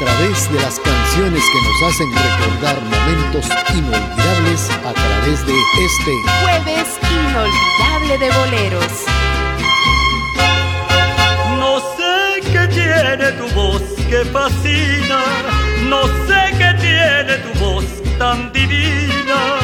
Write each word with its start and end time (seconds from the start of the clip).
a 0.00 0.04
través 0.04 0.52
de 0.52 0.60
las 0.60 0.78
canciones 0.78 1.42
que 1.52 1.60
nos 1.60 1.82
hacen 1.90 2.08
recordar 2.12 2.80
momentos 2.82 3.46
inolvidables 3.74 4.70
a 4.70 4.92
través 4.92 5.44
de 5.44 5.54
este 5.84 6.12
jueves 6.40 6.88
inolvidable 7.10 8.18
de 8.18 8.30
boleros. 8.30 8.92
No 11.58 11.80
sé 11.96 12.40
qué 12.42 12.68
tiene 12.68 13.32
tu 13.32 13.48
voz 13.54 13.82
que 14.08 14.24
fascina, 14.26 15.24
no 15.88 16.06
sé 16.26 16.40
qué 16.58 16.74
tiene 16.80 17.38
tu 17.38 17.58
voz 17.58 17.84
tan 18.18 18.52
divina, 18.52 19.58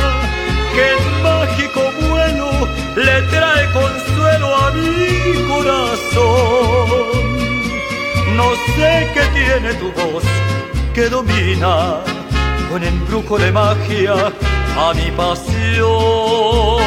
que 0.75 0.91
el 0.95 1.01
mágico 1.23 1.93
vuelo 2.09 2.69
le 2.97 3.23
trae 3.31 3.71
consuelo 3.73 4.57
a 4.57 4.71
mi 4.73 5.47
corazón. 5.49 7.24
No 8.37 8.51
sé 8.75 9.09
qué 9.15 9.23
tiene 9.33 9.75
tu 9.75 9.93
voz 9.93 10.25
que 10.93 11.09
domina 11.09 12.01
con 12.69 12.83
embrujo 12.83 13.39
de 13.39 13.53
magia 13.53 14.15
a 14.77 14.93
mi 14.95 15.11
pasión. 15.13 16.83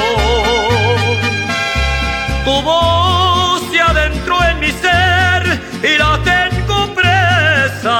Tu 2.43 2.61
voz 2.61 3.61
se 3.71 3.79
adentró 3.79 4.35
en 4.43 4.59
mi 4.59 4.71
ser 4.71 5.41
y 5.83 5.97
la 5.97 6.19
tengo 6.31 6.93
presa. 6.93 7.99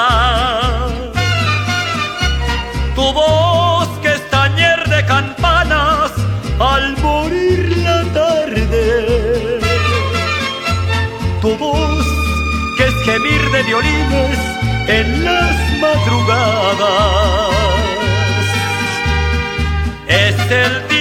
Tu 2.95 3.13
voz 3.13 3.88
que 4.02 4.09
es 4.09 4.29
tañer 4.29 4.88
de 4.89 5.05
campanas 5.05 6.11
al 6.59 6.97
morir 6.97 7.36
de 13.57 13.63
violines 13.63 14.38
en 14.88 15.25
las 15.25 15.55
madrugadas. 15.81 16.77
Es 20.08 20.36
el 20.52 20.88
divino 20.88 20.97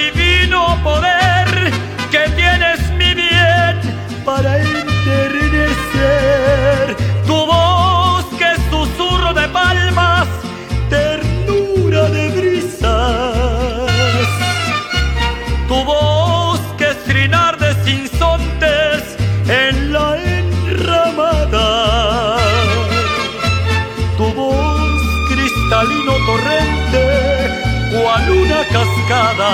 una 29.09 29.46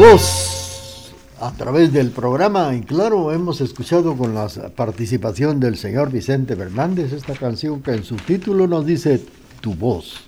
voz 0.00 1.12
a 1.42 1.52
través 1.52 1.92
del 1.92 2.10
programa 2.10 2.74
y 2.74 2.80
claro, 2.80 3.32
hemos 3.32 3.60
escuchado 3.60 4.16
con 4.16 4.34
la 4.34 4.48
participación 4.74 5.60
del 5.60 5.76
señor 5.76 6.10
Vicente 6.10 6.56
Fernández 6.56 7.12
esta 7.12 7.34
canción 7.34 7.82
que 7.82 7.90
en 7.90 8.02
su 8.02 8.16
título 8.16 8.66
nos 8.66 8.86
dice 8.86 9.22
Tu 9.60 9.74
voz. 9.74 10.26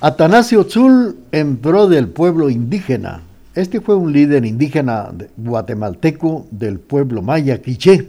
Atanasio 0.00 0.66
Tzul 0.66 1.16
en 1.32 1.60
del 1.60 2.06
pueblo 2.06 2.48
indígena. 2.48 3.22
Este 3.56 3.80
fue 3.80 3.96
un 3.96 4.12
líder 4.12 4.44
indígena 4.44 5.10
guatemalteco 5.36 6.46
del 6.52 6.78
pueblo 6.78 7.22
maya 7.22 7.60
quiché. 7.60 8.08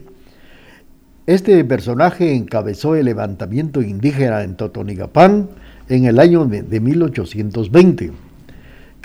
Este 1.26 1.66
personaje 1.66 2.36
encabezó 2.36 2.94
el 2.94 3.06
levantamiento 3.06 3.82
indígena 3.82 4.44
en 4.44 4.58
Totonigapán 4.58 5.50
en 5.90 6.06
el 6.06 6.20
año 6.20 6.46
de 6.46 6.80
1820, 6.80 8.12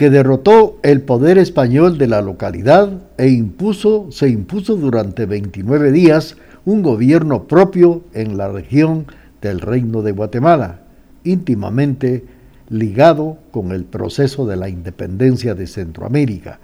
que 0.00 0.08
derrotó 0.08 0.78
el 0.82 1.02
poder 1.02 1.36
español 1.36 1.98
de 1.98 2.06
la 2.06 2.22
localidad 2.22 3.02
e 3.18 3.28
impuso, 3.28 4.06
se 4.10 4.30
impuso 4.30 4.76
durante 4.76 5.26
29 5.26 5.92
días 5.92 6.38
un 6.64 6.80
gobierno 6.80 7.44
propio 7.46 8.00
en 8.14 8.38
la 8.38 8.48
región 8.48 9.04
del 9.42 9.60
Reino 9.60 10.00
de 10.00 10.12
Guatemala, 10.12 10.80
íntimamente 11.22 12.24
ligado 12.70 13.36
con 13.50 13.72
el 13.72 13.84
proceso 13.84 14.46
de 14.46 14.56
la 14.56 14.70
independencia 14.70 15.54
de 15.54 15.66
Centroamérica, 15.66 16.60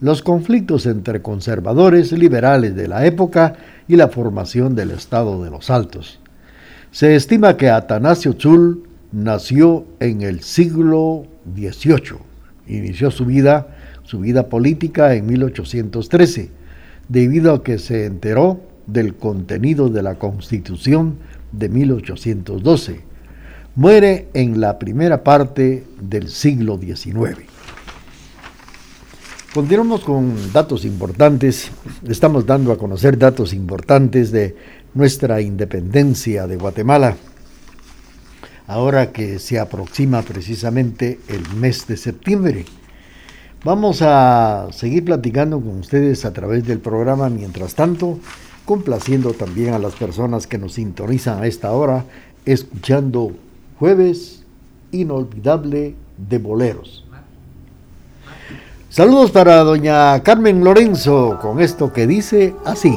los 0.00 0.20
conflictos 0.20 0.84
entre 0.86 1.22
conservadores 1.22 2.10
liberales 2.10 2.74
de 2.74 2.88
la 2.88 3.06
época 3.06 3.54
y 3.86 3.94
la 3.94 4.08
formación 4.08 4.74
del 4.74 4.90
Estado 4.90 5.44
de 5.44 5.50
los 5.50 5.70
Altos. 5.70 6.18
Se 6.90 7.14
estima 7.14 7.56
que 7.56 7.70
Atanasio 7.70 8.34
Tzul 8.34 8.82
nació 9.12 9.84
en 10.00 10.22
el 10.22 10.40
siglo 10.40 11.26
XVIII. 11.54 12.29
Inició 12.76 13.10
su 13.10 13.24
vida, 13.26 13.76
su 14.04 14.20
vida 14.20 14.48
política 14.48 15.14
en 15.14 15.26
1813, 15.26 16.50
debido 17.08 17.54
a 17.54 17.62
que 17.62 17.78
se 17.78 18.06
enteró 18.06 18.60
del 18.86 19.14
contenido 19.14 19.88
de 19.88 20.02
la 20.02 20.14
Constitución 20.16 21.16
de 21.52 21.68
1812 21.68 23.10
muere 23.76 24.28
en 24.34 24.60
la 24.60 24.78
primera 24.78 25.22
parte 25.22 25.84
del 26.00 26.28
siglo 26.28 26.78
XIX. 26.78 27.38
Continuamos 29.54 30.02
con 30.02 30.52
datos 30.52 30.84
importantes. 30.84 31.70
Estamos 32.06 32.46
dando 32.46 32.72
a 32.72 32.78
conocer 32.78 33.18
datos 33.18 33.52
importantes 33.52 34.30
de 34.30 34.56
nuestra 34.94 35.40
independencia 35.40 36.46
de 36.46 36.56
Guatemala. 36.56 37.16
Ahora 38.70 39.10
que 39.10 39.40
se 39.40 39.58
aproxima 39.58 40.22
precisamente 40.22 41.18
el 41.26 41.42
mes 41.56 41.88
de 41.88 41.96
septiembre. 41.96 42.66
Vamos 43.64 44.00
a 44.00 44.68
seguir 44.70 45.04
platicando 45.04 45.60
con 45.60 45.80
ustedes 45.80 46.24
a 46.24 46.32
través 46.32 46.64
del 46.68 46.78
programa. 46.78 47.28
Mientras 47.30 47.74
tanto, 47.74 48.20
complaciendo 48.64 49.32
también 49.32 49.74
a 49.74 49.80
las 49.80 49.96
personas 49.96 50.46
que 50.46 50.56
nos 50.56 50.74
sintonizan 50.74 51.42
a 51.42 51.48
esta 51.48 51.72
hora, 51.72 52.04
escuchando 52.44 53.32
jueves 53.80 54.44
inolvidable 54.92 55.96
de 56.16 56.38
boleros. 56.38 57.04
Saludos 58.88 59.32
para 59.32 59.64
doña 59.64 60.22
Carmen 60.22 60.62
Lorenzo 60.62 61.40
con 61.42 61.60
esto 61.60 61.92
que 61.92 62.06
dice 62.06 62.54
así. 62.64 62.96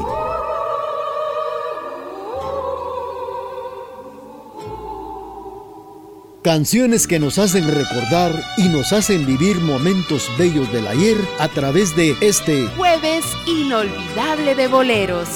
Canciones 6.43 7.07
que 7.07 7.19
nos 7.19 7.39
hacen 7.39 7.73
recordar 7.73 8.33
y 8.57 8.67
nos 8.67 8.91
hacen 8.91 9.25
vivir 9.25 9.61
momentos 9.61 10.29
bellos 10.37 10.69
del 10.73 10.85
ayer 10.87 11.15
a 11.39 11.47
través 11.47 11.95
de 11.95 12.17
este 12.19 12.67
jueves 12.75 13.23
inolvidable 13.47 14.53
de 14.53 14.67
boleros. 14.67 15.29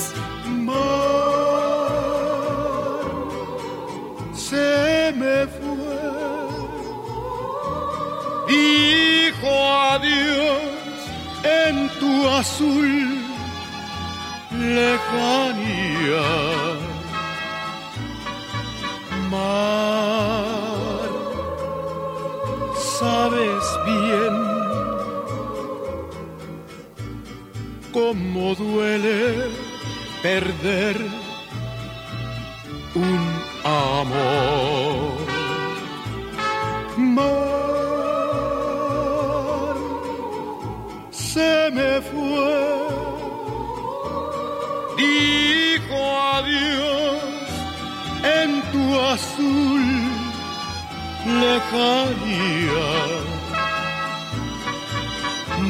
se 4.33 5.13
me 5.15 5.47
fue, 5.47 5.97
dijo 8.49 9.47
adiós 9.93 10.61
en 11.45 11.89
tu 11.99 12.27
azul 12.27 13.21
lejanía. 14.59 15.87
Sabes 22.99 23.63
bien 23.85 24.35
cómo 27.93 28.55
duele 28.55 29.49
perder 30.23 30.97
un 32.95 33.21
amor. 33.63 35.17
Mar 36.97 37.67
se 41.11 41.69
me 41.77 42.01
fue, 42.09 42.57
dijo 44.97 45.97
adiós 46.37 47.21
en 48.23 48.49
tu 48.71 48.83
azul 48.99 50.06
lejanía. 51.27 52.87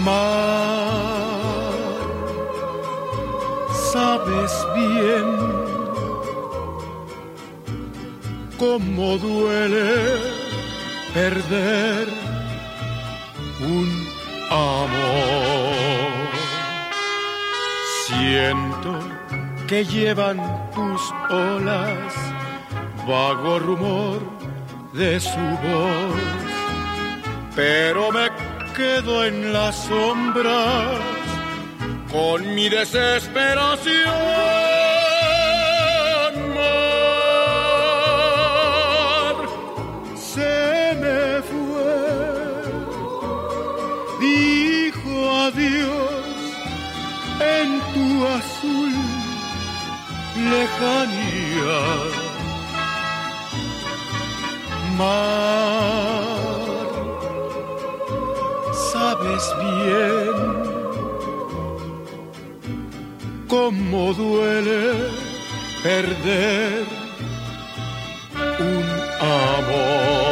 Mar, 0.05 1.73
sabes 3.91 4.53
bien 4.75 5.27
cómo 8.57 9.17
duele 9.17 10.19
perder 11.13 12.07
un 13.59 14.07
amor. 14.49 16.27
Siento 18.05 18.99
que 19.67 19.83
llevan 19.83 20.37
tus 20.73 21.01
olas 21.29 22.13
vago 23.07 23.59
rumor 23.59 24.36
de 24.93 25.19
su 25.19 25.29
voz, 25.29 26.21
pero 27.55 28.11
me 28.11 28.29
quedo 28.75 29.25
en 29.25 29.53
las 29.53 29.75
sombras 29.75 30.99
con 32.11 32.55
mi 32.55 32.69
desesperación. 32.69 34.57
se 40.15 40.95
me 41.01 41.41
fue, 41.49 41.97
dijo 44.19 45.13
adiós 45.47 46.17
en 47.39 47.69
tu 47.93 48.27
azul 48.27 48.93
lejanía 50.49 51.16
Sabes 58.91 59.43
bien 59.59 60.35
cómo 63.47 64.13
duele 64.13 65.09
perder 65.83 66.85
un 68.59 68.85
amor. 69.21 70.26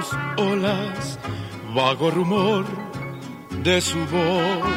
Tus 0.00 0.16
olas 0.36 1.18
vago 1.74 2.10
rumor 2.10 2.64
de 3.62 3.80
su 3.80 3.98
voz, 4.06 4.68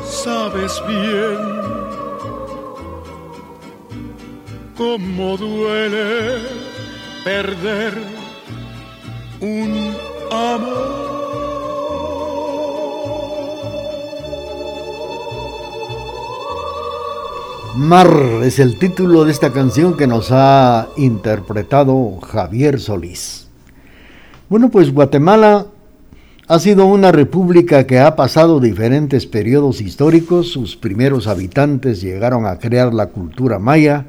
sabes 0.04 0.72
bien 0.88 1.40
cómo 4.76 5.36
duele 5.36 6.40
perder 7.24 7.94
un 9.40 9.96
amor. 10.30 11.03
Mar 17.76 18.08
es 18.44 18.60
el 18.60 18.78
título 18.78 19.24
de 19.24 19.32
esta 19.32 19.52
canción 19.52 19.96
que 19.96 20.06
nos 20.06 20.28
ha 20.30 20.90
interpretado 20.96 22.20
Javier 22.20 22.78
Solís. 22.78 23.48
Bueno, 24.48 24.70
pues 24.70 24.94
Guatemala 24.94 25.66
ha 26.46 26.58
sido 26.60 26.86
una 26.86 27.10
república 27.10 27.84
que 27.84 27.98
ha 27.98 28.14
pasado 28.14 28.60
diferentes 28.60 29.26
periodos 29.26 29.80
históricos. 29.80 30.52
Sus 30.52 30.76
primeros 30.76 31.26
habitantes 31.26 32.00
llegaron 32.00 32.46
a 32.46 32.60
crear 32.60 32.94
la 32.94 33.08
cultura 33.08 33.58
maya. 33.58 34.06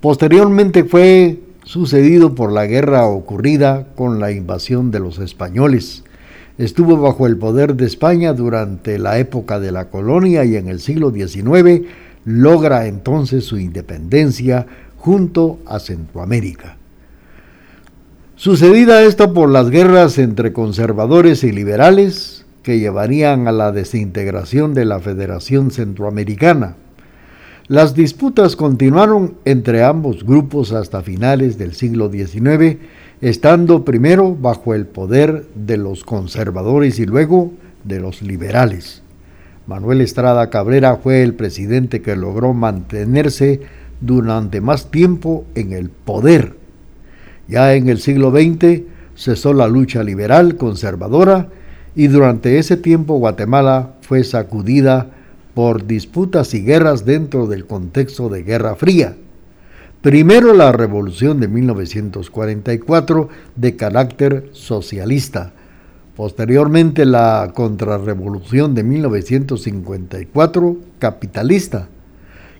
Posteriormente 0.00 0.82
fue 0.82 1.38
sucedido 1.62 2.34
por 2.34 2.50
la 2.50 2.66
guerra 2.66 3.06
ocurrida 3.06 3.86
con 3.94 4.18
la 4.18 4.32
invasión 4.32 4.90
de 4.90 4.98
los 4.98 5.20
españoles. 5.20 6.02
Estuvo 6.58 6.96
bajo 6.96 7.28
el 7.28 7.36
poder 7.36 7.76
de 7.76 7.86
España 7.86 8.32
durante 8.32 8.98
la 8.98 9.18
época 9.18 9.60
de 9.60 9.70
la 9.70 9.88
colonia 9.88 10.44
y 10.44 10.56
en 10.56 10.68
el 10.68 10.80
siglo 10.80 11.12
XIX 11.12 11.86
logra 12.24 12.86
entonces 12.86 13.44
su 13.44 13.58
independencia 13.58 14.66
junto 14.96 15.58
a 15.66 15.78
Centroamérica. 15.78 16.76
Sucedida 18.36 19.02
esto 19.02 19.32
por 19.32 19.48
las 19.48 19.70
guerras 19.70 20.18
entre 20.18 20.52
conservadores 20.52 21.44
y 21.44 21.52
liberales 21.52 22.44
que 22.64 22.80
llevarían 22.80 23.46
a 23.46 23.52
la 23.52 23.70
desintegración 23.70 24.74
de 24.74 24.86
la 24.86 24.98
Federación 24.98 25.70
Centroamericana. 25.70 26.76
Las 27.68 27.94
disputas 27.94 28.56
continuaron 28.56 29.36
entre 29.44 29.84
ambos 29.84 30.24
grupos 30.24 30.72
hasta 30.72 31.02
finales 31.02 31.58
del 31.58 31.74
siglo 31.74 32.10
XIX, 32.10 32.78
estando 33.20 33.84
primero 33.84 34.34
bajo 34.34 34.74
el 34.74 34.86
poder 34.86 35.46
de 35.54 35.76
los 35.76 36.02
conservadores 36.02 36.98
y 36.98 37.06
luego 37.06 37.52
de 37.84 38.00
los 38.00 38.20
liberales. 38.20 39.03
Manuel 39.66 40.02
Estrada 40.02 40.50
Cabrera 40.50 40.96
fue 40.96 41.22
el 41.22 41.34
presidente 41.34 42.02
que 42.02 42.16
logró 42.16 42.52
mantenerse 42.52 43.60
durante 44.00 44.60
más 44.60 44.90
tiempo 44.90 45.46
en 45.54 45.72
el 45.72 45.88
poder. 45.88 46.56
Ya 47.48 47.74
en 47.74 47.88
el 47.88 47.98
siglo 47.98 48.30
XX 48.30 48.82
cesó 49.16 49.54
la 49.54 49.68
lucha 49.68 50.02
liberal 50.02 50.56
conservadora 50.56 51.48
y 51.94 52.08
durante 52.08 52.58
ese 52.58 52.76
tiempo 52.76 53.18
Guatemala 53.18 53.94
fue 54.02 54.24
sacudida 54.24 55.10
por 55.54 55.86
disputas 55.86 56.52
y 56.52 56.62
guerras 56.62 57.06
dentro 57.06 57.46
del 57.46 57.66
contexto 57.66 58.28
de 58.28 58.42
Guerra 58.42 58.74
Fría. 58.74 59.16
Primero 60.02 60.52
la 60.52 60.72
revolución 60.72 61.40
de 61.40 61.48
1944 61.48 63.28
de 63.56 63.76
carácter 63.76 64.50
socialista, 64.52 65.54
posteriormente 66.16 67.04
la 67.04 67.52
contrarrevolución 67.54 68.74
de 68.74 68.84
1954 68.84 70.76
capitalista, 70.98 71.88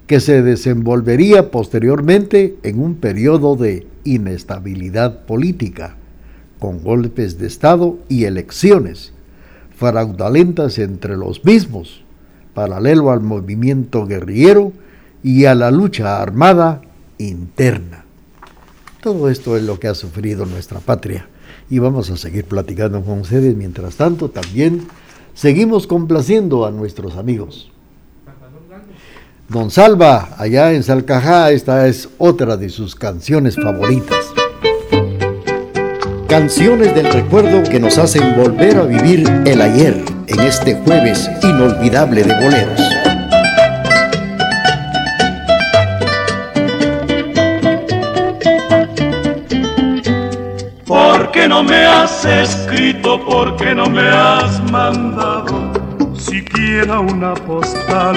que 0.06 0.20
se 0.20 0.42
desenvolvería 0.42 1.50
posteriormente 1.50 2.56
en 2.62 2.80
un 2.80 2.96
periodo 2.96 3.56
de 3.56 3.87
inestabilidad 4.04 5.25
política, 5.25 5.96
con 6.58 6.82
golpes 6.82 7.38
de 7.38 7.46
Estado 7.46 7.99
y 8.08 8.25
elecciones 8.25 9.12
fraudulentas 9.76 10.78
entre 10.78 11.16
los 11.16 11.44
mismos, 11.44 12.02
paralelo 12.54 13.11
al 13.11 13.20
movimiento 13.20 14.06
guerrillero 14.06 14.73
y 15.23 15.46
a 15.46 15.54
la 15.54 15.70
lucha 15.70 16.20
armada 16.20 16.82
interna. 17.18 18.04
Todo 19.00 19.28
esto 19.30 19.56
es 19.56 19.62
lo 19.64 19.80
que 19.80 19.88
ha 19.88 19.94
sufrido 19.94 20.46
nuestra 20.46 20.80
patria 20.80 21.26
y 21.71 21.78
vamos 21.78 22.11
a 22.11 22.16
seguir 22.16 22.44
platicando 22.44 23.02
con 23.02 23.21
ustedes. 23.21 23.56
Mientras 23.56 23.97
tanto, 23.97 24.28
también 24.30 24.87
seguimos 25.35 25.87
complaciendo 25.87 26.66
a 26.66 26.71
nuestros 26.71 27.16
amigos. 27.16 27.71
Don 29.49 29.71
Salva, 29.71 30.30
allá 30.38 30.73
en 30.73 30.83
Salcajá, 30.83 31.50
esta 31.50 31.87
es 31.87 32.09
otra 32.18 32.56
de 32.56 32.71
sus 32.71 32.94
canciones 32.94 33.56
favoritas. 33.56 34.33
Canciones 36.28 36.94
del 36.94 37.12
recuerdo 37.12 37.62
que 37.62 37.78
nos 37.78 37.99
hacen 37.99 38.37
volver 38.37 38.78
a 38.78 38.85
vivir 38.85 39.28
el 39.44 39.61
ayer 39.61 40.02
en 40.26 40.40
este 40.40 40.75
jueves 40.75 41.30
inolvidable 41.42 42.25
de 42.25 42.35
boleros. 42.42 43.13
Qué 51.44 51.48
no 51.48 51.62
me 51.62 51.84
has 51.84 52.24
escrito? 52.24 53.22
¿Por 53.22 53.54
qué 53.56 53.74
no 53.74 53.86
me 53.86 54.08
has 54.08 54.62
mandado 54.72 55.74
siquiera 56.16 57.00
una 57.00 57.34
postal? 57.34 58.16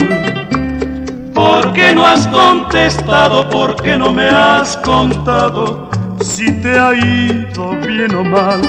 ¿Por 1.33 1.73
qué 1.73 1.93
no 1.93 2.05
has 2.05 2.25
contestado? 2.27 3.49
¿Por 3.49 3.75
qué 3.81 3.97
no 3.97 4.13
me 4.13 4.29
has 4.29 4.77
contado 4.77 5.89
si 6.21 6.53
te 6.61 6.79
ha 6.79 6.93
ido 6.93 7.71
bien 7.85 8.15
o 8.15 8.23
mal? 8.23 8.61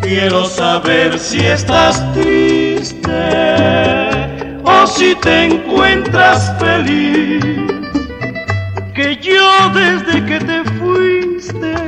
Quiero 0.00 0.46
saber 0.46 1.16
si 1.16 1.46
estás 1.46 2.02
triste 2.12 3.12
o 4.64 4.84
si 4.88 5.14
te 5.14 5.44
encuentras 5.44 6.52
feliz. 6.58 7.40
Que 8.96 9.16
yo 9.22 9.68
desde 9.72 10.24
que 10.24 10.40
te 10.40 10.64
fuiste 10.76 11.85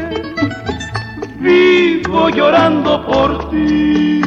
vivo 2.08 2.28
llorando 2.30 3.04
por 3.04 3.50
ti. 3.50 4.22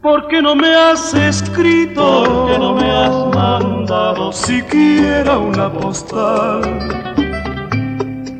¿Por 0.00 0.28
qué 0.28 0.40
no 0.40 0.54
me 0.54 0.72
has 0.74 1.12
escrito? 1.14 2.46
¿Por 2.46 2.58
no 2.60 2.74
me 2.74 2.88
has 2.90 3.34
mandado 3.34 4.30
siquiera 4.32 5.36
una 5.38 5.72
postal? 5.72 6.62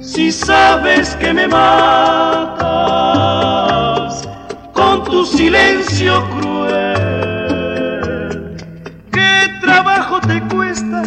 Si 0.00 0.30
sabes 0.30 1.16
que 1.16 1.34
me 1.34 1.48
matas 1.48 2.62
con 4.72 5.02
tu 5.04 5.26
silencio 5.26 6.22
cruel, 6.30 6.96
¿qué 9.10 9.50
trabajo 9.60 10.20
te 10.20 10.40
cuesta 10.54 11.02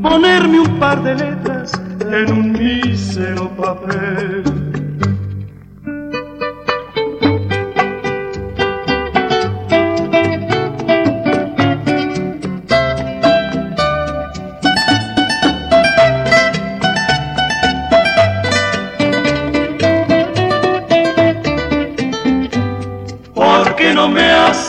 ponerme 0.00 0.60
un 0.60 0.78
par 0.78 1.02
de 1.02 1.16
letras 1.16 1.72
en 2.00 2.32
un 2.32 2.52
mísero 2.52 3.48
papel? 3.56 4.59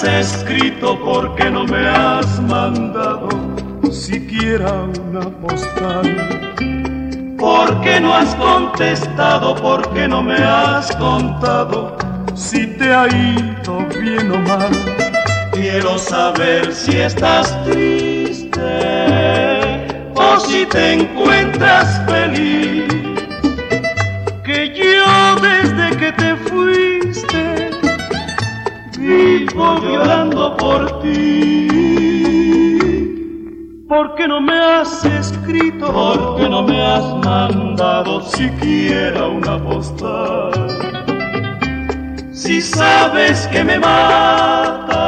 Escrito? 0.03 0.97
porque 1.03 1.49
no 1.49 1.65
me 1.65 1.87
has 1.87 2.39
mandado 2.41 3.29
siquiera 3.91 4.71
una 5.09 5.29
postal? 5.41 6.55
¿Por 7.37 7.81
qué 7.81 7.99
no 7.99 8.13
has 8.13 8.35
contestado? 8.35 9.55
¿Por 9.55 9.87
qué 9.93 10.07
no 10.07 10.21
me 10.21 10.35
has 10.35 10.95
contado 10.95 11.97
si 12.35 12.67
te 12.67 12.93
ha 12.93 13.07
ido 13.07 13.85
bien 14.01 14.31
o 14.31 14.39
mal? 14.39 14.71
Quiero 15.51 15.97
saber 15.97 16.73
si 16.73 16.97
estás 16.97 17.63
triste 17.65 18.61
o 20.15 20.39
si 20.39 20.65
te 20.65 20.93
encuentras 20.93 22.01
feliz. 22.05 22.20
Vivo 29.61 29.79
llorando 29.79 30.57
por 30.57 30.99
ti. 31.01 31.67
¿Por 33.87 34.15
qué 34.15 34.27
no 34.27 34.41
me 34.41 34.59
has 34.59 35.05
escrito? 35.05 35.91
¿Por 35.91 36.37
qué 36.37 36.49
no 36.49 36.63
me 36.63 36.81
has 36.81 37.05
mandado 37.23 38.21
siquiera 38.21 39.27
una 39.27 39.63
postal? 39.63 40.51
Si 42.31 42.61
sabes 42.61 43.47
que 43.47 43.63
me 43.63 43.77
matas 43.79 45.01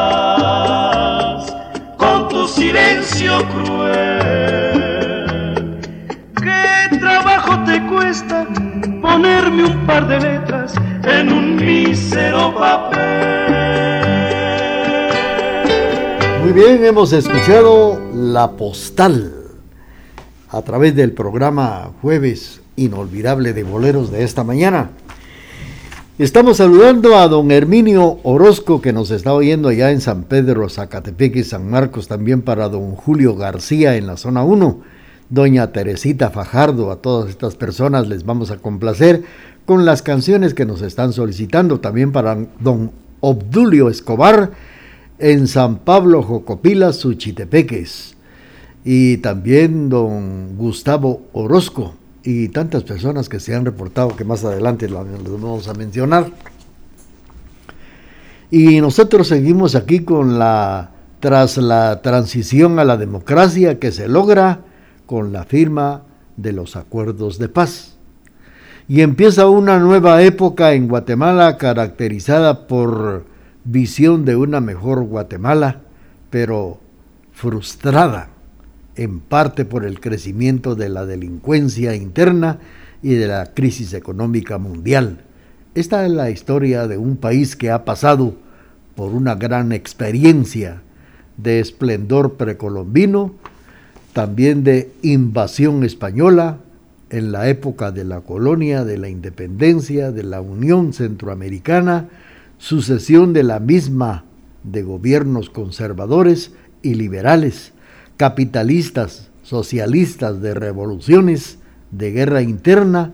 con 1.97 2.29
tu 2.29 2.47
silencio 2.47 3.39
cruel, 3.49 4.19
¿qué 6.35 6.97
trabajo 6.99 7.59
te 7.63 7.81
cuesta 7.87 8.45
ponerme 9.01 9.63
un 9.65 9.85
par 9.87 10.07
de 10.07 10.19
letras 10.19 10.75
en 11.03 11.31
un 11.31 11.55
mísero 11.55 12.53
papel? 12.53 13.42
Bien, 16.53 16.85
hemos 16.85 17.13
escuchado 17.13 17.99
La 18.13 18.51
Postal 18.51 19.33
a 20.49 20.61
través 20.61 20.95
del 20.95 21.11
programa 21.11 21.89
Jueves 21.99 22.61
Inolvidable 22.75 23.53
de 23.53 23.63
Boleros 23.63 24.11
de 24.11 24.23
esta 24.23 24.43
mañana. 24.43 24.91
Estamos 26.19 26.57
saludando 26.57 27.17
a 27.17 27.27
don 27.27 27.49
Herminio 27.49 28.19
Orozco 28.21 28.81
que 28.81 28.93
nos 28.93 29.09
está 29.09 29.33
oyendo 29.33 29.69
allá 29.69 29.89
en 29.89 29.99
San 29.99 30.25
Pedro, 30.25 30.69
Zacatepeque 30.69 31.39
y 31.39 31.43
San 31.43 31.67
Marcos, 31.71 32.07
también 32.07 32.43
para 32.43 32.69
don 32.69 32.91
Julio 32.91 33.35
García 33.35 33.95
en 33.95 34.05
la 34.05 34.15
zona 34.15 34.43
1, 34.43 34.79
doña 35.31 35.71
Teresita 35.71 36.29
Fajardo, 36.29 36.91
a 36.91 36.97
todas 36.97 37.31
estas 37.31 37.55
personas 37.55 38.07
les 38.07 38.25
vamos 38.25 38.51
a 38.51 38.57
complacer 38.57 39.23
con 39.65 39.85
las 39.85 40.03
canciones 40.03 40.53
que 40.53 40.67
nos 40.67 40.83
están 40.83 41.13
solicitando, 41.13 41.79
también 41.79 42.11
para 42.11 42.37
don 42.59 42.91
Obdulio 43.21 43.89
Escobar, 43.89 44.51
en 45.23 45.47
San 45.47 45.77
Pablo 45.77 46.21
Jocopila, 46.21 46.91
Suchitepeques, 46.91 48.13
y 48.83 49.17
también 49.17 49.87
don 49.87 50.57
Gustavo 50.57 51.21
Orozco 51.31 51.95
y 52.25 52.49
tantas 52.49 52.83
personas 52.83 53.29
que 53.29 53.39
se 53.39 53.55
han 53.55 53.63
reportado 53.63 54.17
que 54.17 54.25
más 54.25 54.43
adelante 54.43 54.89
las 54.89 55.05
vamos 55.25 55.69
a 55.69 55.73
mencionar. 55.75 56.29
Y 58.51 58.81
nosotros 58.81 59.29
seguimos 59.29 59.75
aquí 59.75 60.01
con 60.01 60.37
la 60.37 60.91
tras 61.21 61.55
la 61.55 62.01
transición 62.01 62.77
a 62.77 62.83
la 62.83 62.97
democracia 62.97 63.79
que 63.79 63.93
se 63.93 64.09
logra 64.09 64.59
con 65.05 65.31
la 65.31 65.45
firma 65.45 66.01
de 66.35 66.51
los 66.51 66.75
acuerdos 66.75 67.39
de 67.39 67.47
paz. 67.47 67.95
Y 68.89 68.99
empieza 68.99 69.47
una 69.47 69.79
nueva 69.79 70.21
época 70.21 70.73
en 70.73 70.89
Guatemala 70.89 71.57
caracterizada 71.57 72.67
por 72.67 73.31
visión 73.65 74.25
de 74.25 74.35
una 74.35 74.59
mejor 74.61 75.03
Guatemala, 75.03 75.81
pero 76.29 76.79
frustrada 77.33 78.29
en 78.95 79.19
parte 79.19 79.65
por 79.65 79.85
el 79.85 79.99
crecimiento 79.99 80.75
de 80.75 80.89
la 80.89 81.05
delincuencia 81.05 81.95
interna 81.95 82.59
y 83.01 83.15
de 83.15 83.27
la 83.27 83.53
crisis 83.53 83.93
económica 83.93 84.57
mundial. 84.57 85.21
Esta 85.75 86.05
es 86.05 86.11
la 86.11 86.29
historia 86.29 86.87
de 86.87 86.97
un 86.97 87.17
país 87.17 87.55
que 87.55 87.71
ha 87.71 87.85
pasado 87.85 88.35
por 88.95 89.11
una 89.11 89.35
gran 89.35 89.71
experiencia 89.71 90.81
de 91.37 91.59
esplendor 91.59 92.35
precolombino, 92.35 93.33
también 94.13 94.63
de 94.63 94.91
invasión 95.01 95.83
española 95.83 96.59
en 97.09 97.31
la 97.31 97.49
época 97.49 97.91
de 97.91 98.03
la 98.03 98.21
colonia, 98.21 98.85
de 98.85 98.97
la 98.97 99.09
independencia, 99.09 100.11
de 100.11 100.23
la 100.23 100.41
Unión 100.41 100.93
Centroamericana, 100.93 102.09
sucesión 102.63 103.33
de 103.33 103.43
la 103.43 103.59
misma 103.59 104.23
de 104.63 104.83
gobiernos 104.83 105.49
conservadores 105.49 106.53
y 106.81 106.93
liberales, 106.93 107.73
capitalistas, 108.15 109.31
socialistas, 109.43 110.41
de 110.41 110.53
revoluciones, 110.53 111.57
de 111.91 112.11
guerra 112.11 112.41
interna, 112.41 113.11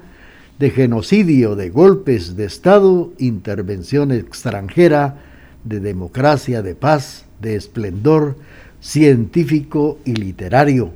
de 0.60 0.70
genocidio, 0.70 1.56
de 1.56 1.72
golpes 1.72 2.36
de 2.36 2.46
Estado, 2.46 3.12
intervención 3.18 4.12
extranjera, 4.12 5.18
de 5.64 5.80
democracia, 5.80 6.62
de 6.62 6.76
paz, 6.76 7.26
de 7.42 7.56
esplendor 7.56 8.36
científico 8.82 9.98
y 10.06 10.14
literario, 10.14 10.92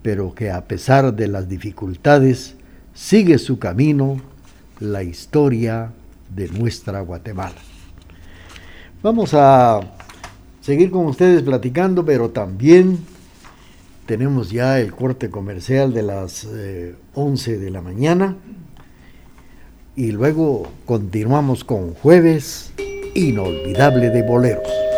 pero 0.00 0.32
que 0.32 0.52
a 0.52 0.68
pesar 0.68 1.12
de 1.12 1.26
las 1.26 1.48
dificultades 1.48 2.54
sigue 2.94 3.38
su 3.38 3.58
camino 3.58 4.22
la 4.78 5.02
historia 5.02 5.90
de 6.32 6.46
nuestra 6.50 7.00
Guatemala. 7.00 7.69
Vamos 9.02 9.32
a 9.32 9.80
seguir 10.60 10.90
con 10.90 11.06
ustedes 11.06 11.42
platicando, 11.42 12.04
pero 12.04 12.28
también 12.28 12.98
tenemos 14.04 14.50
ya 14.50 14.78
el 14.78 14.92
corte 14.92 15.30
comercial 15.30 15.94
de 15.94 16.02
las 16.02 16.46
11 17.14 17.54
eh, 17.54 17.58
de 17.58 17.70
la 17.70 17.80
mañana 17.80 18.36
y 19.96 20.12
luego 20.12 20.68
continuamos 20.84 21.64
con 21.64 21.94
jueves 21.94 22.74
inolvidable 23.14 24.10
de 24.10 24.22
boleros. 24.22 24.89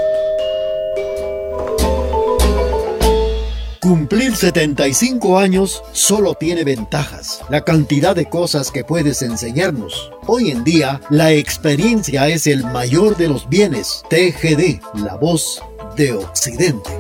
Cumplir 3.83 4.37
75 4.37 5.41
años 5.41 5.83
solo 5.91 6.35
tiene 6.35 6.63
ventajas, 6.63 7.41
la 7.49 7.65
cantidad 7.65 8.15
de 8.15 8.29
cosas 8.29 8.71
que 8.71 8.85
puedes 8.85 9.23
enseñarnos. 9.23 10.13
Hoy 10.29 10.53
en 10.53 10.63
día, 10.63 11.01
la 11.11 11.33
experiencia 11.33 12.29
es 12.29 12.47
el 12.47 12.63
mayor 12.63 13.17
de 13.17 13.29
los 13.29 13.49
bienes. 13.49 14.05
TGD, 14.09 14.81
la 15.05 15.17
voz 15.17 15.61
de 15.97 16.13
Occidente. 16.13 16.91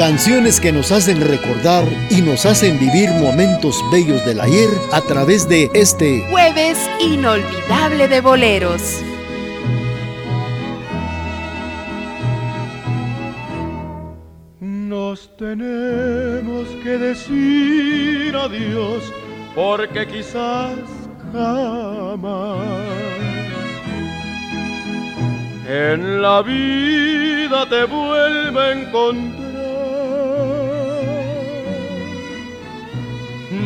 Canciones 0.00 0.60
que 0.60 0.72
nos 0.72 0.92
hacen 0.92 1.20
recordar 1.20 1.84
y 2.08 2.22
nos 2.22 2.46
hacen 2.46 2.78
vivir 2.78 3.10
momentos 3.20 3.78
bellos 3.92 4.24
del 4.24 4.40
ayer 4.40 4.70
a 4.92 5.02
través 5.02 5.46
de 5.46 5.70
este 5.74 6.26
jueves 6.30 6.78
inolvidable 7.00 8.08
de 8.08 8.22
boleros. 8.22 9.02
Nos 14.58 15.36
tenemos 15.36 16.66
que 16.82 16.96
decir 16.96 18.34
adiós 18.34 19.12
porque 19.54 20.06
quizás 20.06 20.78
jamás 21.30 22.66
en 25.68 26.22
la 26.22 26.40
vida 26.40 27.68
te 27.68 27.84
vuelva 27.84 28.64
a 28.64 28.72
encontrar 28.72 29.39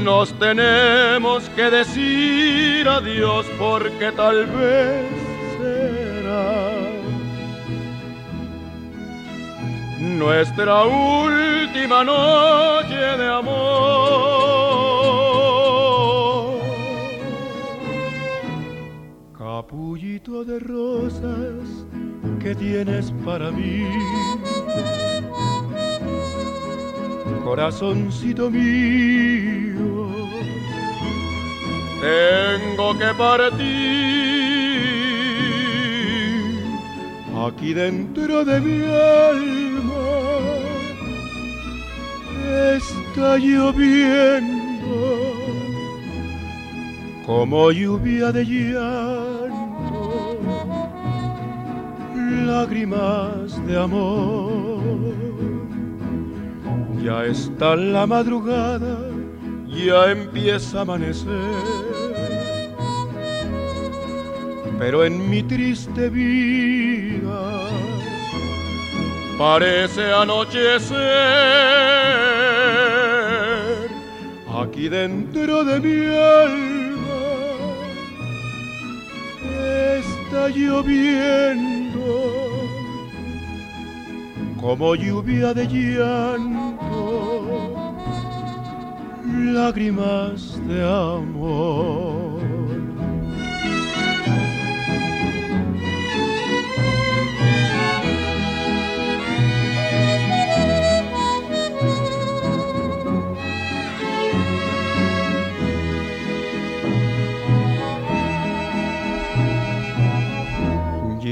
Nos 0.05 0.33
tenemos 0.39 1.49
que 1.57 1.71
decir 1.71 2.87
adiós 2.87 3.47
porque 3.59 4.13
tal 4.13 4.45
vez 4.45 5.07
será 5.57 6.71
nuestra 9.99 10.85
última 10.85 12.05
noche 12.05 12.95
de 12.95 13.29
amor. 13.41 13.55
Capullito 19.39 20.45
de 20.45 20.59
rosas 20.59 21.87
que 22.41 22.55
tienes 22.55 23.11
para 23.25 23.51
mí 23.51 23.87
corazoncito 27.55 28.51
mío, 28.51 29.54
tengo 32.05 32.99
que 32.99 33.11
partir. 33.15 33.65
Aquí 37.47 37.75
dentro 37.75 38.45
de 38.45 38.61
mi 38.61 38.83
alma 38.85 40.07
está 42.77 43.39
lloviendo 43.39 44.97
como 47.27 47.71
lluvia 47.71 48.33
de 48.33 48.45
llanto, 48.45 50.39
lágrimas 52.47 53.67
de 53.67 53.75
amor 53.79 54.85
ya 57.05 57.27
está 57.27 57.77
la 57.77 58.07
madrugada, 58.07 58.97
ya 59.69 60.11
empieza 60.11 60.79
a 60.79 60.83
amanecer. 60.83 61.84
Pero 64.79 65.05
en 65.05 65.31
mi 65.31 65.43
triste 65.43 66.09
vida 66.11 67.69
parece 69.39 70.13
anochecer. 70.13 70.95
Aquí 74.63 74.89
dentro 74.89 75.65
de 75.65 75.81
mi 75.81 76.07
alma 76.17 76.65
está 79.99 80.49
lloviendo 80.49 81.75
como 84.61 84.95
lluvia 84.95 85.53
de 85.53 85.67
llanto 85.67 87.05
lágrimas 89.53 90.59
de 90.67 90.83
amor. 90.83 92.04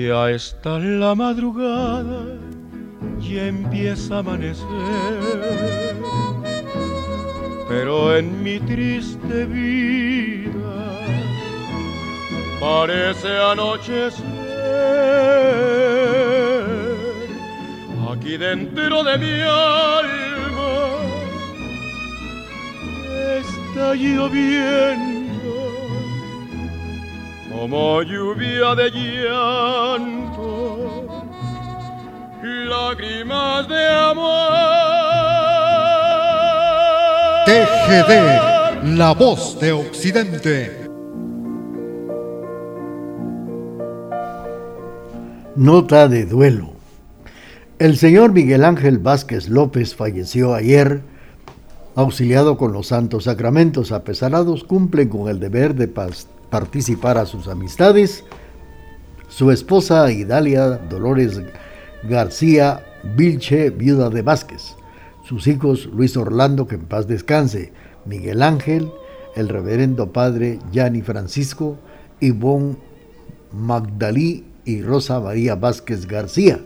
Ya 0.02 0.30
está 0.30 0.78
la 0.78 1.14
madrugada, 1.14 2.24
ya 3.20 3.46
empieza 3.46 4.16
a 4.16 4.18
amanecer 4.18 4.66
pero 7.72 8.14
en 8.18 8.42
mi 8.42 8.60
triste 8.60 9.46
vida 9.46 10.98
parece 12.60 13.30
anochecer. 13.52 14.26
Aquí 18.10 18.36
dentro 18.36 19.02
de 19.04 19.16
mi 19.16 19.40
alma 19.40 20.74
está 23.40 23.94
lloviendo 23.94 25.11
como 27.62 28.02
lluvia 28.02 28.74
de 28.74 28.90
llanto, 28.90 30.42
lágrimas 32.42 33.68
de 33.68 33.88
amor. 33.88 34.52
TGD, 37.46 38.96
la 38.96 39.14
voz 39.14 39.60
de 39.60 39.70
Occidente. 39.70 40.88
Nota 45.54 46.08
de 46.08 46.26
duelo. 46.26 46.72
El 47.78 47.96
señor 47.96 48.32
Miguel 48.32 48.64
Ángel 48.64 48.98
Vázquez 48.98 49.48
López 49.48 49.94
falleció 49.94 50.54
ayer, 50.54 51.02
auxiliado 51.94 52.56
con 52.56 52.72
los 52.72 52.88
santos 52.88 53.22
sacramentos. 53.24 53.92
Apesarados 53.92 54.64
cumplen 54.64 55.08
con 55.08 55.28
el 55.28 55.38
deber 55.38 55.76
de 55.76 55.86
participar 56.52 57.18
a 57.18 57.26
sus 57.26 57.48
amistades. 57.48 58.24
Su 59.26 59.50
esposa 59.50 60.12
Idalia 60.12 60.68
Dolores 60.68 61.42
García 62.04 62.84
Vilche, 63.16 63.70
viuda 63.70 64.08
de 64.08 64.22
Vázquez 64.22 64.76
sus 65.32 65.46
hijos 65.46 65.86
Luis 65.86 66.16
Orlando, 66.16 66.66
que 66.66 66.74
en 66.74 66.84
paz 66.84 67.06
descanse, 67.06 67.72
Miguel 68.04 68.42
Ángel, 68.42 68.92
el 69.34 69.48
reverendo 69.48 70.12
padre 70.12 70.58
Gianni 70.72 71.02
Francisco, 71.02 71.78
Ivonne 72.20 72.76
Magdalí 73.52 74.44
y 74.64 74.82
Rosa 74.82 75.20
María 75.20 75.54
Vázquez 75.54 76.06
García. 76.06 76.60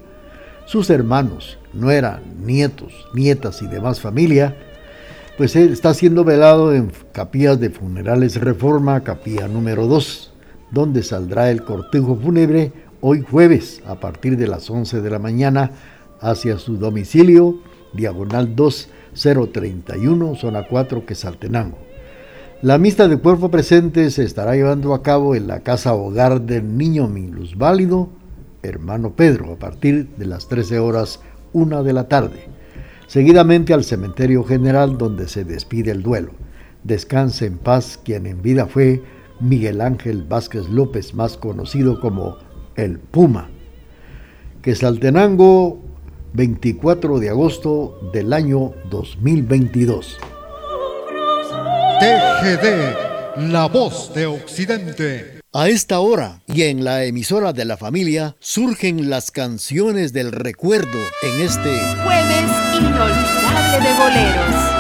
Sus 0.64 0.90
hermanos, 0.90 1.58
nuera, 1.72 2.20
nietos, 2.40 2.92
nietas 3.14 3.62
y 3.62 3.68
demás 3.68 4.00
familia, 4.00 4.56
pues 5.36 5.54
está 5.54 5.92
siendo 5.92 6.24
velado 6.24 6.74
en 6.74 6.90
Capillas 7.12 7.60
de 7.60 7.68
Funerales 7.68 8.40
Reforma, 8.40 9.02
capilla 9.02 9.48
número 9.48 9.86
2, 9.86 10.32
donde 10.70 11.02
saldrá 11.02 11.50
el 11.50 11.62
cortejo 11.62 12.16
fúnebre 12.16 12.72
hoy 13.02 13.20
jueves 13.20 13.82
a 13.86 13.96
partir 13.96 14.38
de 14.38 14.46
las 14.46 14.70
11 14.70 15.02
de 15.02 15.10
la 15.10 15.18
mañana 15.18 15.72
hacia 16.22 16.58
su 16.58 16.78
domicilio, 16.78 17.60
diagonal 17.92 18.56
2031, 18.56 20.36
zona 20.36 20.66
4, 20.66 21.04
Quesaltenango. 21.04 21.78
La 22.62 22.78
misa 22.78 23.06
de 23.06 23.18
cuerpo 23.18 23.50
presente 23.50 24.10
se 24.10 24.24
estará 24.24 24.54
llevando 24.54 24.94
a 24.94 25.02
cabo 25.02 25.34
en 25.34 25.48
la 25.48 25.60
casa 25.60 25.92
hogar 25.92 26.40
del 26.40 26.78
niño 26.78 27.12
Válido, 27.56 28.08
hermano 28.62 29.12
Pedro, 29.14 29.52
a 29.52 29.56
partir 29.56 30.08
de 30.16 30.24
las 30.24 30.48
13 30.48 30.78
horas 30.78 31.20
1 31.52 31.82
de 31.84 31.92
la 31.92 32.08
tarde. 32.08 32.55
Seguidamente 33.06 33.72
al 33.72 33.84
cementerio 33.84 34.44
general 34.44 34.98
donde 34.98 35.28
se 35.28 35.44
despide 35.44 35.92
el 35.92 36.02
duelo. 36.02 36.32
Descanse 36.82 37.46
en 37.46 37.58
paz 37.58 37.98
quien 38.02 38.26
en 38.26 38.42
vida 38.42 38.66
fue 38.66 39.02
Miguel 39.40 39.80
Ángel 39.80 40.24
Vázquez 40.24 40.68
López, 40.68 41.14
más 41.14 41.36
conocido 41.36 42.00
como 42.00 42.38
el 42.74 42.98
Puma. 42.98 43.50
Quesaltenango, 44.62 45.80
24 46.32 47.18
de 47.18 47.30
agosto 47.30 47.98
del 48.12 48.32
año 48.32 48.72
2022. 48.90 50.18
TGD, 52.00 53.48
la 53.50 53.68
voz 53.68 54.12
de 54.14 54.26
Occidente. 54.26 55.35
A 55.58 55.70
esta 55.70 56.00
hora 56.00 56.42
y 56.46 56.64
en 56.64 56.84
la 56.84 57.04
emisora 57.04 57.54
de 57.54 57.64
la 57.64 57.78
familia 57.78 58.36
surgen 58.40 59.08
las 59.08 59.30
canciones 59.30 60.12
del 60.12 60.30
recuerdo 60.30 60.98
en 61.22 61.40
este 61.40 61.80
jueves 62.04 62.44
inolvidable 62.78 63.88
de 63.88 63.94
boleros. 63.94 64.75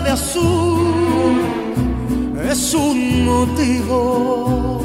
De 0.00 0.10
azul 0.10 1.40
es 2.50 2.74
un 2.74 3.24
motivo. 3.24 4.80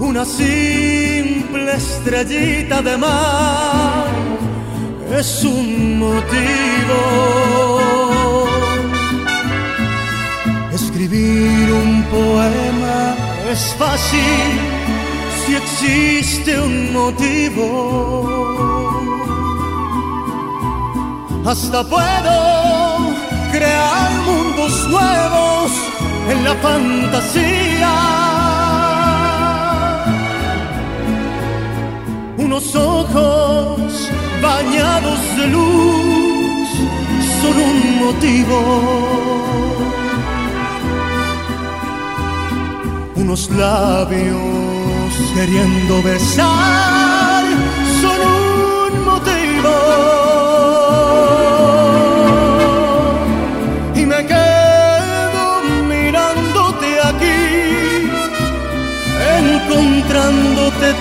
Una 0.00 0.24
simple 0.24 1.74
estrellita 1.74 2.82
de 2.82 2.96
mar 2.96 4.06
es 5.18 5.44
un 5.44 5.98
motivo. 5.98 6.98
Escribir 10.72 11.72
un 11.72 12.02
poema 12.04 13.14
es 13.52 13.74
fácil 13.78 14.48
si 15.44 15.54
existe 15.54 16.58
un 16.60 16.92
motivo 16.92 18.65
hasta 21.46 21.84
puedo 21.84 22.36
crear 23.52 24.10
mundos 24.26 24.88
nuevos 24.88 25.70
en 26.28 26.44
la 26.44 26.54
fantasía. 26.56 27.94
Unos 32.36 32.74
ojos 32.74 34.10
bañados 34.42 35.20
de 35.36 35.46
luz 35.46 36.68
son 37.40 37.56
un 37.70 38.04
motivo. 38.06 38.58
Unos 43.14 43.50
labios 43.50 44.42
queriendo 45.34 46.02
besar 46.02 47.15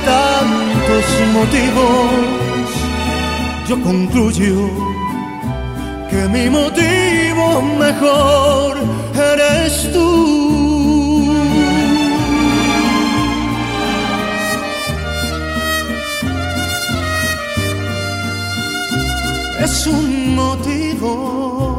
tantos 0.06 1.06
motivos, 1.34 2.70
yo 3.68 3.82
concluyo 3.82 4.70
que 6.10 6.28
mi 6.28 6.50
motivo 6.50 7.62
mejor 7.80 8.78
eres 9.32 9.92
tú. 9.92 10.06
Es 19.60 19.88
un 19.88 20.36
motivo 20.36 21.75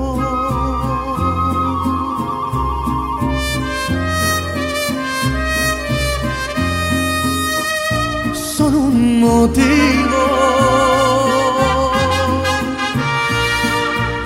motivo. 9.20 10.22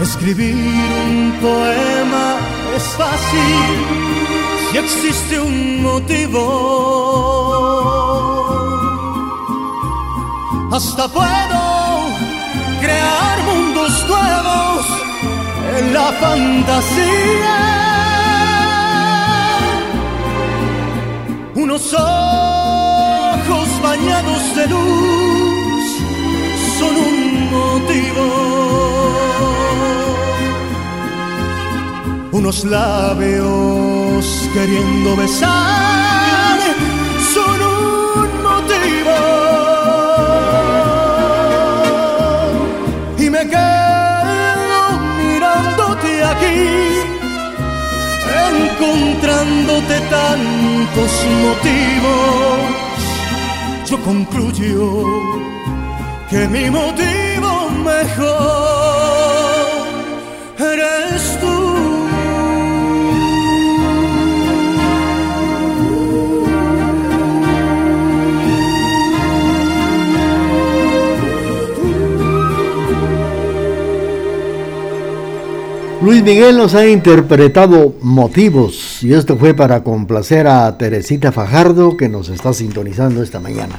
Escribir 0.00 0.88
un 1.06 1.32
poema 1.40 2.38
es 2.76 2.82
fácil 3.00 3.56
si 4.70 4.78
existe 4.78 5.40
un 5.40 5.82
motivo. 5.82 6.42
Hasta 10.72 11.08
puedo 11.08 11.62
crear 12.80 13.38
mundos 13.48 13.92
nuevos 14.08 14.86
en 15.76 15.92
la 15.92 16.12
fantasía. 16.12 17.58
Uno 21.54 21.78
solo 21.78 22.69
de 24.66 24.74
son 26.78 26.94
un 27.08 27.50
motivo. 27.50 28.26
Unos 32.32 32.64
labios 32.64 34.24
queriendo 34.52 35.16
besar 35.16 36.58
son 37.34 37.58
un 37.62 38.28
motivo. 38.48 39.16
Y 43.18 43.30
me 43.30 43.42
quedo 43.48 44.82
mirándote 45.18 46.24
aquí, 46.32 46.60
encontrándote 48.52 50.00
tantos 50.10 51.12
motivos 51.44 52.89
yo 53.90 53.98
concluyo 54.04 55.04
que 56.30 56.46
mi 56.48 56.70
motivo 56.70 57.70
mejor 57.84 58.28
eres 60.58 61.40
tú. 61.40 61.59
Luis 76.02 76.22
Miguel 76.22 76.56
nos 76.56 76.74
ha 76.74 76.88
interpretado 76.88 77.94
motivos 78.00 79.02
y 79.02 79.12
esto 79.12 79.36
fue 79.36 79.52
para 79.52 79.84
complacer 79.84 80.46
a 80.46 80.78
Teresita 80.78 81.30
Fajardo 81.30 81.98
que 81.98 82.08
nos 82.08 82.30
está 82.30 82.54
sintonizando 82.54 83.22
esta 83.22 83.38
mañana. 83.38 83.78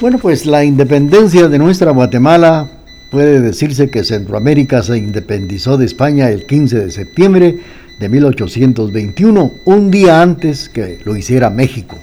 Bueno, 0.00 0.18
pues 0.18 0.46
la 0.46 0.64
independencia 0.64 1.48
de 1.48 1.58
nuestra 1.58 1.90
Guatemala 1.90 2.70
puede 3.10 3.42
decirse 3.42 3.90
que 3.90 4.02
Centroamérica 4.02 4.82
se 4.82 4.96
independizó 4.96 5.76
de 5.76 5.84
España 5.84 6.30
el 6.30 6.46
15 6.46 6.86
de 6.86 6.90
septiembre 6.90 7.60
de 8.00 8.08
1821, 8.08 9.52
un 9.66 9.90
día 9.90 10.22
antes 10.22 10.70
que 10.70 11.00
lo 11.04 11.14
hiciera 11.16 11.50
México. 11.50 11.98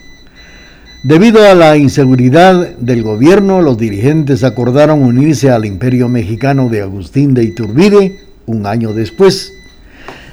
Debido 1.02 1.44
a 1.44 1.56
la 1.56 1.76
inseguridad 1.76 2.78
del 2.78 3.02
gobierno, 3.02 3.64
los 3.64 3.80
dirigentes 3.80 4.44
acordaron 4.44 5.02
unirse 5.02 5.50
al 5.50 5.66
imperio 5.66 6.08
mexicano 6.08 6.70
de 6.70 6.84
Agustín 6.84 7.34
de 7.34 7.46
Iturbide 7.46 8.31
un 8.46 8.66
año 8.66 8.94
después. 8.94 9.54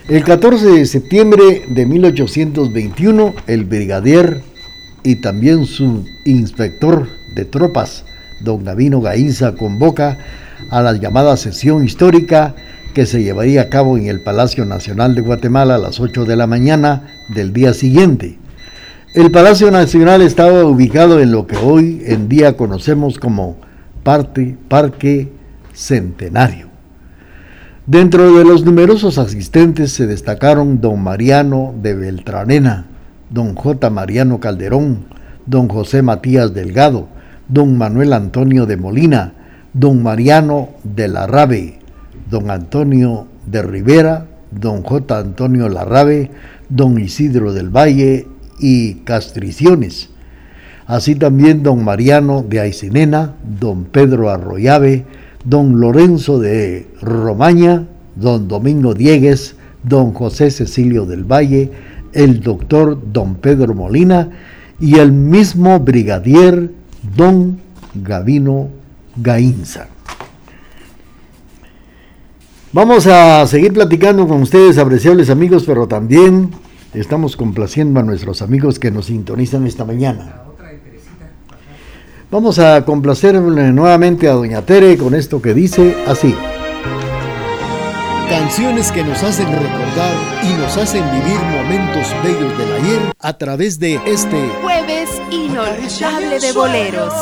El 0.08 0.24
14 0.24 0.66
de 0.68 0.86
septiembre 0.86 1.62
de 1.68 1.84
1821, 1.84 3.34
el 3.46 3.64
brigadier 3.64 4.40
y 5.02 5.16
también 5.16 5.66
su 5.66 6.06
inspector 6.24 7.08
de 7.34 7.44
tropas, 7.44 8.04
don 8.40 8.64
Gavino 8.64 9.00
Gainza, 9.00 9.54
convoca 9.54 10.18
a 10.70 10.82
la 10.82 10.94
llamada 10.94 11.36
sesión 11.36 11.84
histórica 11.84 12.54
que 12.94 13.06
se 13.06 13.22
llevaría 13.22 13.62
a 13.62 13.68
cabo 13.68 13.96
en 13.96 14.06
el 14.06 14.20
Palacio 14.20 14.64
Nacional 14.64 15.14
de 15.14 15.20
Guatemala 15.20 15.76
a 15.76 15.78
las 15.78 16.00
8 16.00 16.24
de 16.24 16.36
la 16.36 16.46
mañana 16.46 17.02
del 17.28 17.52
día 17.52 17.74
siguiente. 17.74 18.38
El 19.14 19.30
Palacio 19.30 19.70
Nacional 19.70 20.22
estaba 20.22 20.64
ubicado 20.64 21.20
en 21.20 21.32
lo 21.32 21.46
que 21.46 21.56
hoy 21.56 22.02
en 22.06 22.28
día 22.28 22.56
conocemos 22.56 23.18
como 23.18 23.56
Parque 24.02 25.28
Centenario. 25.72 26.67
Dentro 27.88 28.36
de 28.36 28.44
los 28.44 28.66
numerosos 28.66 29.16
asistentes 29.16 29.92
se 29.92 30.06
destacaron 30.06 30.78
don 30.82 31.02
Mariano 31.02 31.74
de 31.80 31.94
Beltranena, 31.94 32.84
don 33.30 33.54
J. 33.54 33.88
Mariano 33.88 34.40
Calderón, 34.40 35.06
don 35.46 35.68
José 35.68 36.02
Matías 36.02 36.52
Delgado, 36.52 37.08
don 37.48 37.78
Manuel 37.78 38.12
Antonio 38.12 38.66
de 38.66 38.76
Molina, 38.76 39.32
don 39.72 40.02
Mariano 40.02 40.68
de 40.84 41.08
Larrabe, 41.08 41.78
don 42.30 42.50
Antonio 42.50 43.26
de 43.46 43.62
Rivera, 43.62 44.26
don 44.50 44.82
J. 44.82 45.18
Antonio 45.18 45.70
Larrabe, 45.70 46.30
don 46.68 47.00
Isidro 47.00 47.54
del 47.54 47.74
Valle 47.74 48.26
y 48.60 48.96
Castriciones. 48.96 50.10
Así 50.86 51.14
también 51.14 51.62
don 51.62 51.82
Mariano 51.82 52.44
de 52.46 52.60
Aicinena, 52.60 53.32
don 53.58 53.86
Pedro 53.86 54.28
Arroyave, 54.28 55.06
don 55.44 55.80
Lorenzo 55.80 56.38
de 56.38 56.86
Romaña, 57.00 57.86
don 58.16 58.48
Domingo 58.48 58.94
Diegues, 58.94 59.56
don 59.82 60.12
José 60.12 60.50
Cecilio 60.50 61.06
del 61.06 61.24
Valle, 61.24 61.70
el 62.12 62.40
doctor 62.40 62.98
don 63.12 63.36
Pedro 63.36 63.74
Molina 63.74 64.30
y 64.80 64.98
el 64.98 65.12
mismo 65.12 65.78
brigadier 65.80 66.70
don 67.16 67.58
Gavino 67.94 68.68
Gainza. 69.16 69.88
Vamos 72.72 73.06
a 73.06 73.46
seguir 73.46 73.72
platicando 73.72 74.28
con 74.28 74.42
ustedes, 74.42 74.76
apreciables 74.78 75.30
amigos, 75.30 75.64
pero 75.66 75.88
también 75.88 76.50
estamos 76.92 77.36
complaciendo 77.36 78.00
a 78.00 78.02
nuestros 78.02 78.42
amigos 78.42 78.78
que 78.78 78.90
nos 78.90 79.06
sintonizan 79.06 79.66
esta 79.66 79.84
mañana. 79.84 80.47
Vamos 82.30 82.58
a 82.58 82.84
complacer 82.84 83.36
nuevamente 83.36 84.28
a 84.28 84.34
Doña 84.34 84.60
Tere 84.60 84.98
con 84.98 85.14
esto 85.14 85.40
que 85.40 85.54
dice 85.54 85.96
así. 86.06 86.34
Canciones 88.28 88.92
que 88.92 89.02
nos 89.02 89.22
hacen 89.22 89.46
recordar 89.46 90.12
y 90.42 90.52
nos 90.60 90.76
hacen 90.76 91.02
vivir 91.10 91.40
momentos 91.40 92.06
bellos 92.22 92.58
del 92.58 92.72
ayer 92.74 93.14
a 93.18 93.38
través 93.38 93.78
de 93.78 93.98
este 94.04 94.46
jueves 94.60 95.08
inolvidable 95.30 96.38
de 96.38 96.52
boleros. 96.52 97.14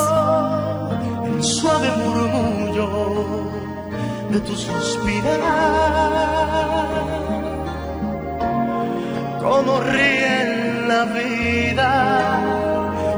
El 1.25 1.45
suave 1.45 1.88
murmullo 2.05 3.49
de 4.33 4.40
tu 4.40 4.57
suspirar. 4.57 5.40
Como 9.40 9.81
ríe 9.83 10.85
la 10.88 11.05
vida 11.05 12.65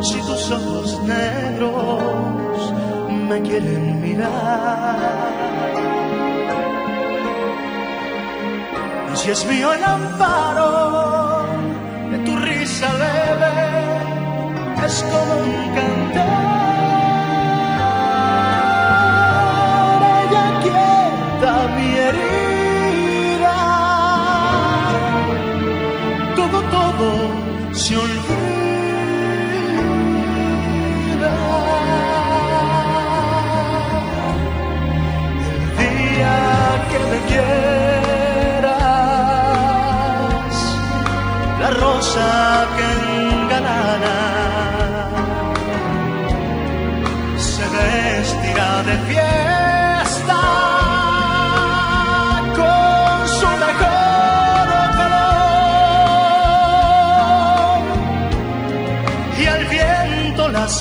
si 0.00 0.20
tus 0.22 0.50
ojos 0.50 1.00
negros 1.04 2.72
me 3.28 3.42
quieren 3.42 4.00
mirar. 4.00 5.28
si 9.18 9.30
es 9.32 9.44
mío 9.46 9.72
el 9.72 9.82
amparo 9.82 11.44
de 12.12 12.18
tu 12.18 12.36
risa 12.36 12.88
leve, 12.92 13.52
es 14.86 15.04
como 15.10 15.34
un 15.42 15.74
cantar. 15.74 16.67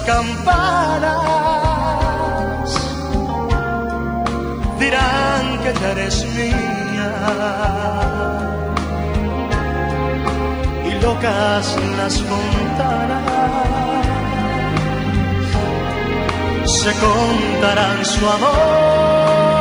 Campanas 0.08 1.12
dirán 4.80 5.44
que 5.64 5.72
ya 5.80 5.90
eres 5.92 6.18
mía 6.36 7.12
locas 11.02 11.66
las 11.98 12.16
fontanas 12.22 13.28
se 16.66 16.92
contarán 17.06 18.06
su 18.06 18.26
amor. 18.30 19.57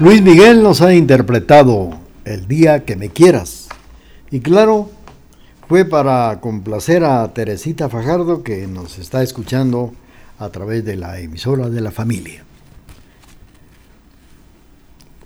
Luis 0.00 0.22
Miguel 0.22 0.62
nos 0.62 0.80
ha 0.80 0.94
interpretado 0.94 1.90
El 2.24 2.46
día 2.46 2.84
que 2.84 2.94
me 2.94 3.08
quieras. 3.08 3.68
Y 4.30 4.38
claro, 4.38 4.90
fue 5.66 5.84
para 5.84 6.38
complacer 6.40 7.02
a 7.02 7.34
Teresita 7.34 7.88
Fajardo 7.88 8.44
que 8.44 8.68
nos 8.68 9.00
está 9.00 9.24
escuchando 9.24 9.92
a 10.38 10.50
través 10.50 10.84
de 10.84 10.94
la 10.94 11.18
emisora 11.18 11.68
de 11.68 11.80
la 11.80 11.90
familia. 11.90 12.44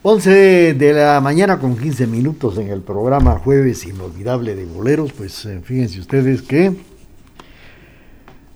11 0.01 0.73
de 0.73 0.93
la 0.95 1.21
mañana 1.21 1.59
con 1.59 1.77
15 1.77 2.07
minutos 2.07 2.57
en 2.57 2.69
el 2.69 2.81
programa 2.81 3.39
Jueves 3.39 3.85
Inolvidable 3.85 4.55
de 4.55 4.65
Boleros, 4.65 5.13
pues 5.13 5.45
eh, 5.45 5.61
fíjense 5.63 6.01
ustedes 6.01 6.41
que 6.41 6.75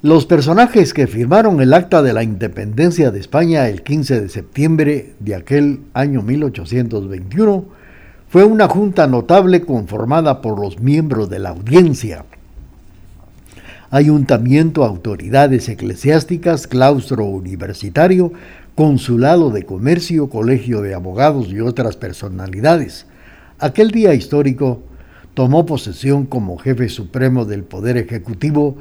los 0.06 0.24
personajes 0.24 0.94
que 0.94 1.08
firmaron 1.08 1.60
el 1.60 1.74
acta 1.74 2.00
de 2.00 2.12
la 2.12 2.22
independencia 2.22 3.10
de 3.10 3.18
España 3.18 3.68
el 3.68 3.82
15 3.82 4.20
de 4.20 4.28
septiembre 4.28 5.14
de 5.18 5.34
aquel 5.34 5.80
año 5.94 6.22
1821 6.22 7.64
fue 8.28 8.44
una 8.44 8.68
junta 8.68 9.08
notable 9.08 9.62
conformada 9.62 10.42
por 10.42 10.60
los 10.60 10.78
miembros 10.78 11.28
de 11.28 11.40
la 11.40 11.48
audiencia, 11.48 12.24
ayuntamiento, 13.90 14.84
autoridades 14.84 15.68
eclesiásticas, 15.68 16.68
claustro 16.68 17.24
universitario, 17.24 18.32
consulado 18.76 19.50
de 19.50 19.64
comercio, 19.64 20.28
colegio 20.28 20.82
de 20.82 20.94
abogados 20.94 21.48
y 21.48 21.58
otras 21.58 21.96
personalidades. 21.96 23.06
Aquel 23.58 23.90
día 23.90 24.14
histórico 24.14 24.82
tomó 25.34 25.66
posesión 25.66 26.26
como 26.26 26.58
jefe 26.58 26.88
supremo 26.88 27.44
del 27.44 27.64
Poder 27.64 27.96
Ejecutivo 27.96 28.76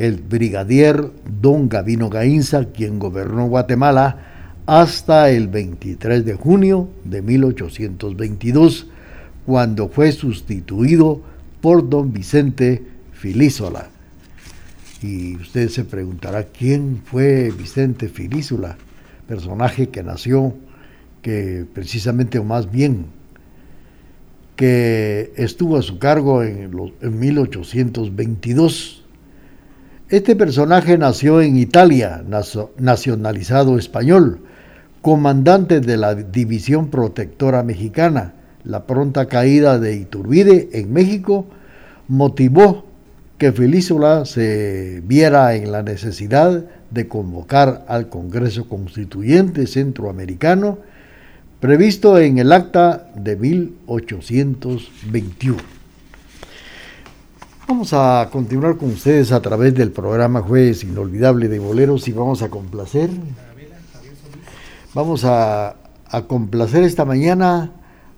el 0.00 0.16
brigadier 0.16 1.12
don 1.40 1.68
Gavino 1.68 2.08
Gainza, 2.08 2.64
quien 2.64 2.98
gobernó 2.98 3.46
Guatemala 3.48 4.62
hasta 4.64 5.30
el 5.30 5.48
23 5.48 6.24
de 6.24 6.34
junio 6.34 6.88
de 7.04 7.20
1822, 7.20 8.86
cuando 9.44 9.88
fue 9.88 10.12
sustituido 10.12 11.20
por 11.60 11.88
don 11.88 12.12
Vicente 12.12 12.82
Filísola. 13.12 13.90
Y 15.02 15.36
usted 15.36 15.68
se 15.68 15.84
preguntará 15.84 16.44
quién 16.44 17.02
fue 17.04 17.52
Vicente 17.56 18.08
Filísola 18.08 18.78
personaje 19.30 19.90
que 19.90 20.02
nació, 20.02 20.54
que 21.22 21.64
precisamente, 21.72 22.40
o 22.40 22.44
más 22.44 22.68
bien, 22.68 23.04
que 24.56 25.32
estuvo 25.36 25.76
a 25.76 25.82
su 25.82 26.00
cargo 26.00 26.42
en, 26.42 26.72
en 27.00 27.18
1822. 27.20 28.99
Este 30.10 30.34
personaje 30.34 30.98
nació 30.98 31.40
en 31.40 31.56
Italia, 31.56 32.24
nacionalizado 32.78 33.78
español, 33.78 34.40
comandante 35.02 35.80
de 35.80 35.96
la 35.96 36.16
División 36.16 36.88
Protectora 36.88 37.62
Mexicana. 37.62 38.34
La 38.64 38.88
pronta 38.88 39.26
caída 39.26 39.78
de 39.78 39.94
Iturbide 39.94 40.70
en 40.72 40.92
México 40.92 41.46
motivó 42.08 42.86
que 43.38 43.52
Felísola 43.52 44.24
se 44.24 45.00
viera 45.06 45.54
en 45.54 45.70
la 45.70 45.84
necesidad 45.84 46.64
de 46.90 47.06
convocar 47.06 47.84
al 47.86 48.08
Congreso 48.08 48.68
Constituyente 48.68 49.68
Centroamericano 49.68 50.78
previsto 51.60 52.18
en 52.18 52.38
el 52.38 52.50
acta 52.50 53.12
de 53.14 53.36
1821. 53.36 55.79
Vamos 57.70 57.92
a 57.92 58.28
continuar 58.32 58.76
con 58.78 58.90
ustedes 58.90 59.30
a 59.30 59.40
través 59.40 59.72
del 59.76 59.92
programa 59.92 60.42
Jueves 60.42 60.82
Inolvidable 60.82 61.46
de 61.46 61.60
Boleros 61.60 62.08
y 62.08 62.12
vamos 62.12 62.42
a 62.42 62.48
complacer. 62.48 63.10
Vamos 64.92 65.24
a, 65.24 65.76
a 66.08 66.22
complacer 66.22 66.82
esta 66.82 67.04
mañana 67.04 67.70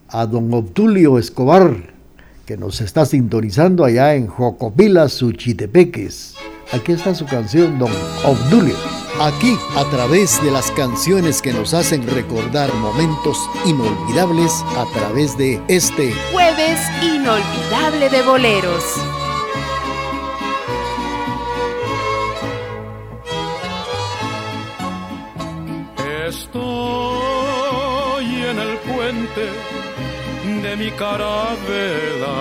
a 0.09 0.25
don 0.25 0.55
Obtulio 0.55 1.19
Escobar, 1.19 1.93
que 2.47 2.57
nos 2.57 2.81
está 2.81 3.05
sintonizando 3.05 3.85
allá 3.85 4.15
en 4.15 4.27
Jocopila, 4.27 5.11
Suchitepeques. 5.11 6.35
Aquí 6.73 6.93
está 6.93 7.15
su 7.15 7.27
canción, 7.27 7.79
Don 7.79 7.93
Obdulio. 8.25 8.75
Aquí, 9.21 9.55
a 9.77 9.85
través 9.91 10.43
de 10.43 10.51
las 10.51 10.71
canciones 10.71 11.43
que 11.43 11.53
nos 11.53 11.75
hacen 11.75 12.09
recordar 12.09 12.73
momentos 12.77 13.37
inolvidables, 13.67 14.51
a 14.79 14.87
través 14.95 15.37
de 15.37 15.61
este 15.69 16.15
Jueves 16.33 16.81
Inolvidable 17.03 18.09
de 18.09 18.23
Boleros. 18.23 19.22
Estoy 26.35 28.27
en 28.51 28.59
el 28.67 28.75
puente 28.91 29.45
de 30.65 30.73
mi 30.77 30.91
carabela 30.93 32.41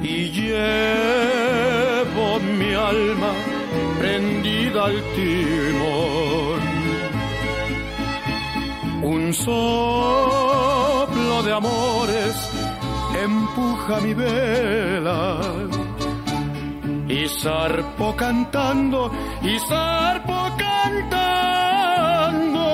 y 0.00 0.16
llevo 0.38 2.26
mi 2.60 2.72
alma 2.74 3.32
prendida 3.98 4.84
al 4.84 4.98
timón. 5.16 6.62
Un 9.02 9.22
soplo 9.34 10.62
de 11.42 11.52
amores 11.52 12.36
empuja 13.28 13.94
mi 14.04 14.14
vela 14.14 15.40
y 17.08 17.28
zarpo 17.28 18.14
cantando 18.16 19.10
y 19.42 19.58
zarpo 19.68 20.21
cantando 20.56 22.64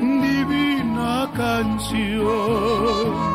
divina 0.00 1.28
canción 1.34 3.30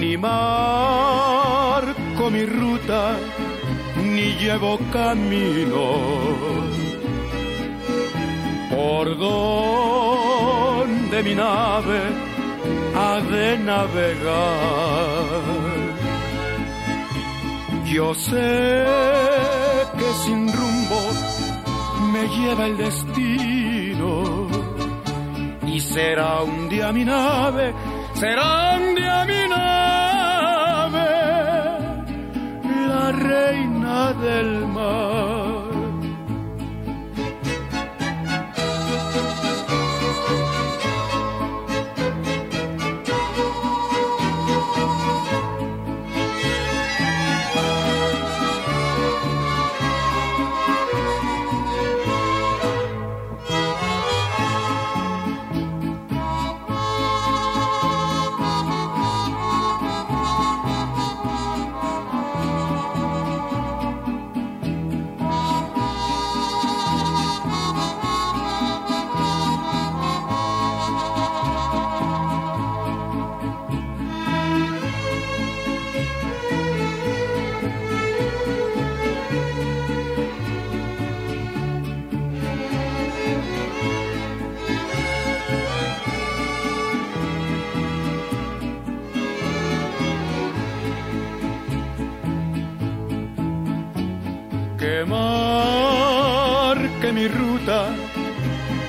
ni 0.00 0.16
marco 0.16 2.30
mi 2.30 2.44
ruta, 2.44 3.16
ni 4.02 4.34
llevo 4.40 4.78
camino. 4.92 5.86
Por 8.70 9.18
donde 9.18 11.22
mi 11.22 11.34
nave 11.34 12.00
ha 12.94 13.20
de 13.20 13.58
navegar. 13.58 15.26
Yo 17.86 18.14
sé 18.14 19.35
sin 20.24 20.52
rumbo 20.52 21.00
me 22.12 22.28
lleva 22.28 22.66
el 22.66 22.76
destino 22.76 24.46
y 25.66 25.80
será 25.80 26.42
un 26.42 26.68
día 26.68 26.92
mi 26.92 27.04
nave 27.04 27.74
serán 28.14 28.94
de 28.94 29.02
mi 29.30 29.48
nave 29.48 29.86
la 32.88 33.12
reina 33.12 34.12
del 34.14 34.66
mar. 34.68 35.35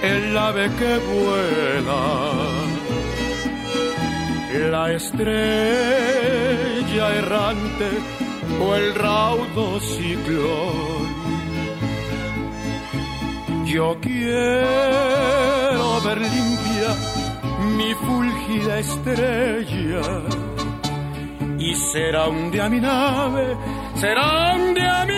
El 0.04 0.38
ave 0.38 0.70
que 0.80 0.98
vuela, 1.12 2.04
la 4.72 4.92
estrella 4.94 5.36
errante 7.16 7.90
o 8.62 8.76
el 8.76 8.96
raudo 8.96 9.80
ciclón. 9.80 11.08
Yo 13.66 13.98
quiero 14.02 14.42
ver 16.06 16.20
limpia 16.22 16.96
mi 17.78 17.94
fulgida 18.06 18.80
estrella 18.80 20.02
y 21.60 21.76
será 21.76 22.28
un 22.28 22.52
día 22.52 22.70
mi 22.70 22.80
nave, 22.80 23.58
será 23.96 24.56
un 24.56 24.74
día 24.74 25.06
mi 25.06 25.17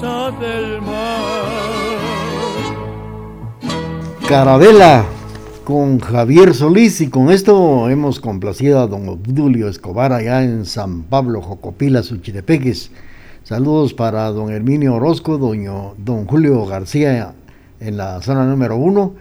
del 0.00 0.80
mar. 0.80 1.44
Carabela 4.26 5.04
con 5.64 5.98
Javier 5.98 6.54
Solís 6.54 7.02
y 7.02 7.10
con 7.10 7.30
esto 7.30 7.90
hemos 7.90 8.18
complacido 8.18 8.80
a 8.80 8.86
don 8.86 9.10
Obdulio 9.10 9.68
Escobar 9.68 10.14
allá 10.14 10.42
en 10.42 10.64
San 10.64 11.02
Pablo, 11.02 11.42
Jocopila, 11.42 12.02
Suchitepeques. 12.02 12.90
Saludos 13.42 13.92
para 13.92 14.30
don 14.30 14.50
Herminio 14.50 14.94
Orozco, 14.94 15.36
doño, 15.36 15.94
don 15.98 16.24
Julio 16.24 16.64
García 16.64 17.34
en 17.78 17.98
la 17.98 18.22
zona 18.22 18.46
número 18.46 18.76
uno 18.76 19.16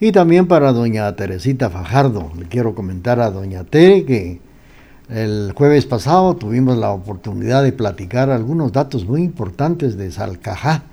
y 0.00 0.10
también 0.12 0.46
para 0.46 0.72
doña 0.72 1.14
Teresita 1.16 1.68
Fajardo. 1.68 2.32
Le 2.38 2.46
quiero 2.46 2.74
comentar 2.74 3.20
a 3.20 3.30
doña 3.30 3.64
Tere 3.64 4.06
que 4.06 4.40
el 5.08 5.52
jueves 5.54 5.84
pasado 5.84 6.34
tuvimos 6.34 6.78
la 6.78 6.90
oportunidad 6.90 7.62
de 7.62 7.72
platicar 7.72 8.30
algunos 8.30 8.72
datos 8.72 9.04
muy 9.04 9.22
importantes 9.22 9.98
de 9.98 10.10
Salcajá 10.10 10.84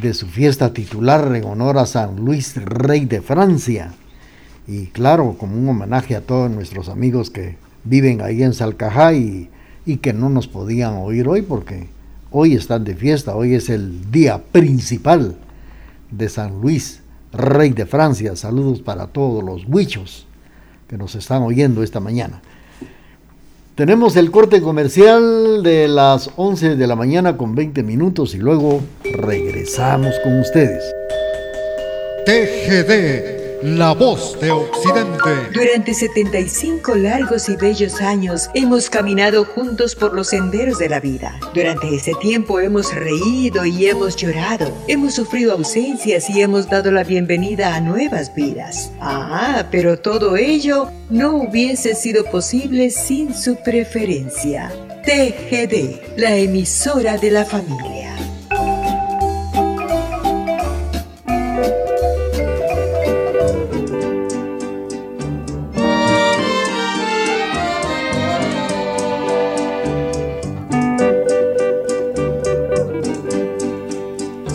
de 0.00 0.12
su 0.14 0.26
fiesta 0.26 0.72
titular 0.72 1.34
en 1.36 1.44
honor 1.44 1.78
a 1.78 1.86
San 1.86 2.16
Luis, 2.16 2.56
rey 2.56 3.04
de 3.04 3.20
Francia. 3.22 3.94
Y 4.66 4.86
claro, 4.86 5.36
como 5.38 5.56
un 5.56 5.68
homenaje 5.68 6.16
a 6.16 6.22
todos 6.22 6.50
nuestros 6.50 6.88
amigos 6.88 7.30
que 7.30 7.56
viven 7.84 8.20
ahí 8.20 8.42
en 8.42 8.54
Salcajá 8.54 9.12
y, 9.12 9.48
y 9.86 9.98
que 9.98 10.12
no 10.12 10.28
nos 10.28 10.48
podían 10.48 10.94
oír 10.94 11.28
hoy 11.28 11.42
porque 11.42 11.88
hoy 12.32 12.54
están 12.54 12.82
de 12.82 12.96
fiesta, 12.96 13.36
hoy 13.36 13.54
es 13.54 13.68
el 13.68 14.10
día 14.10 14.42
principal 14.42 15.36
de 16.10 16.28
San 16.28 16.60
Luis, 16.60 17.00
rey 17.32 17.70
de 17.70 17.86
Francia. 17.86 18.34
Saludos 18.34 18.80
para 18.80 19.06
todos 19.06 19.44
los 19.44 19.64
huichos 19.68 20.26
que 20.88 20.96
nos 20.96 21.14
están 21.14 21.42
oyendo 21.42 21.84
esta 21.84 22.00
mañana. 22.00 22.42
Tenemos 23.74 24.14
el 24.14 24.30
corte 24.30 24.60
comercial 24.60 25.64
de 25.64 25.88
las 25.88 26.30
11 26.36 26.76
de 26.76 26.86
la 26.86 26.94
mañana 26.94 27.36
con 27.36 27.56
20 27.56 27.82
minutos 27.82 28.36
y 28.36 28.38
luego 28.38 28.80
regresamos 29.02 30.14
con 30.22 30.38
ustedes. 30.38 30.94
TGD 32.24 33.43
la 33.64 33.94
voz 33.94 34.38
de 34.40 34.50
Occidente. 34.50 35.30
Durante 35.54 35.94
75 35.94 36.96
largos 36.96 37.48
y 37.48 37.56
bellos 37.56 38.02
años 38.02 38.50
hemos 38.52 38.90
caminado 38.90 39.46
juntos 39.46 39.94
por 39.94 40.12
los 40.12 40.28
senderos 40.28 40.76
de 40.76 40.90
la 40.90 41.00
vida. 41.00 41.40
Durante 41.54 41.94
ese 41.94 42.12
tiempo 42.20 42.60
hemos 42.60 42.94
reído 42.94 43.64
y 43.64 43.86
hemos 43.86 44.16
llorado. 44.16 44.70
Hemos 44.86 45.14
sufrido 45.14 45.52
ausencias 45.52 46.28
y 46.28 46.42
hemos 46.42 46.68
dado 46.68 46.92
la 46.92 47.04
bienvenida 47.04 47.74
a 47.74 47.80
nuevas 47.80 48.34
vidas. 48.34 48.92
Ah, 49.00 49.64
pero 49.70 49.98
todo 49.98 50.36
ello 50.36 50.90
no 51.08 51.34
hubiese 51.34 51.94
sido 51.94 52.24
posible 52.24 52.90
sin 52.90 53.34
su 53.34 53.56
preferencia. 53.62 54.70
TGD, 55.06 56.18
la 56.18 56.36
emisora 56.36 57.16
de 57.16 57.30
la 57.30 57.46
familia. 57.46 57.93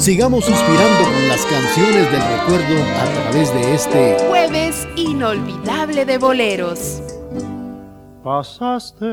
Sigamos 0.10 0.44
suspirando 0.44 1.04
con 1.04 1.28
las 1.28 1.46
canciones 1.46 2.12
del 2.12 2.20
recuerdo 2.20 2.84
a 3.00 3.14
través 3.14 3.54
de 3.54 3.76
este 3.76 4.18
jueves 4.28 4.88
inolvidable 4.96 6.04
de 6.04 6.18
boleros. 6.18 7.04
Pasaste 8.24 9.06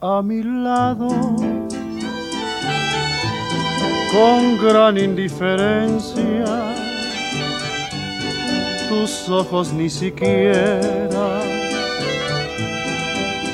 a 0.00 0.20
mi 0.22 0.42
lado 0.42 1.06
con 4.10 4.58
gran 4.60 4.98
indiferencia. 4.98 6.46
Tus 8.88 9.28
ojos 9.28 9.72
ni 9.72 9.88
siquiera 9.88 11.42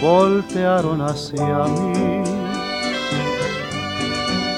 voltearon 0.00 1.02
hacia 1.02 1.64
mí 1.64 2.17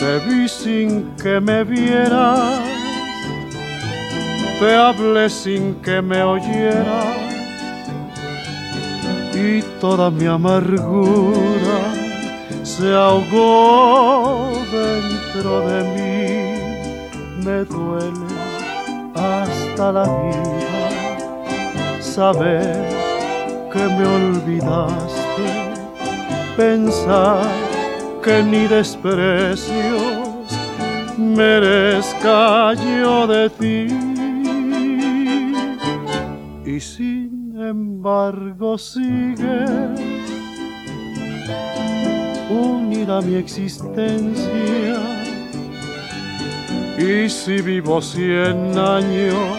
te 0.01 0.19
vi 0.21 0.49
sin 0.49 1.15
que 1.23 1.39
me 1.41 1.63
vieras, 1.63 2.59
te 4.59 4.75
hablé 4.75 5.29
sin 5.29 5.75
que 5.83 6.01
me 6.01 6.23
oyeras. 6.23 7.19
Y 9.35 9.63
toda 9.79 10.11
mi 10.11 10.27
amargura 10.27 11.81
se 12.63 12.95
ahogó 12.95 14.53
dentro 14.73 15.61
de 15.69 15.79
mí. 15.95 16.11
Me 17.45 17.65
duele 17.65 18.27
hasta 19.15 19.93
la 19.93 20.05
vida 20.05 22.01
saber 22.01 22.89
que 23.73 23.79
me 23.97 24.07
olvidaste, 24.07 25.47
pensar 26.57 27.70
que 28.23 28.43
ni 28.43 28.67
desprecios 28.67 30.21
merezca 31.17 32.75
yo 32.75 33.27
de 33.27 33.51
ti. 33.51 33.87
Y 36.65 36.81
sin 36.81 37.57
embargo 37.57 38.77
sigue 38.79 39.65
unida 42.51 43.21
mi 43.23 43.37
existencia. 43.37 44.99
Y 46.99 47.29
si 47.29 47.63
vivo 47.63 48.03
cien 48.03 48.77
años, 48.77 49.59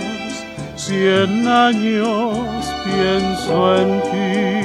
cien 0.76 1.48
años 1.48 2.68
pienso 2.86 3.78
en 3.78 4.02
ti. 4.12 4.61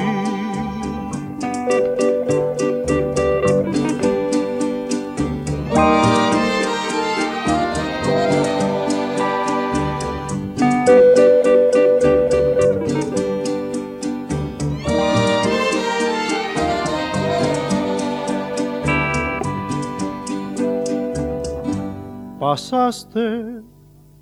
Pasaste 22.57 23.61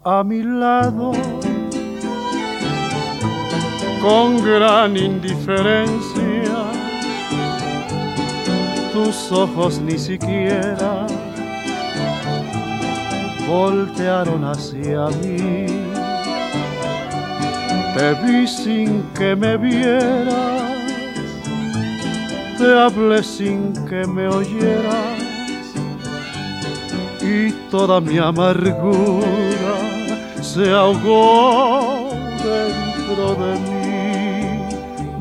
a 0.04 0.24
mi 0.24 0.42
lado 0.42 1.12
con 4.02 4.42
gran 4.44 4.96
indiferencia. 4.96 6.56
Tus 8.92 9.30
ojos 9.30 9.78
ni 9.78 9.96
siquiera 9.96 11.06
voltearon 13.46 14.42
hacia 14.44 15.06
mí. 15.22 15.66
Te 17.94 18.14
vi 18.24 18.48
sin 18.48 19.04
que 19.16 19.36
me 19.36 19.56
vieras, 19.56 20.72
te 22.58 22.80
hablé 22.80 23.22
sin 23.22 23.72
que 23.86 24.04
me 24.08 24.26
oyeras 24.26 25.23
y 27.34 27.52
toda 27.70 28.00
mi 28.00 28.18
amargura 28.18 29.74
se 30.40 30.70
ahogó 30.70 32.10
dentro 32.42 33.34
de 33.42 33.52
mí. 33.64 33.82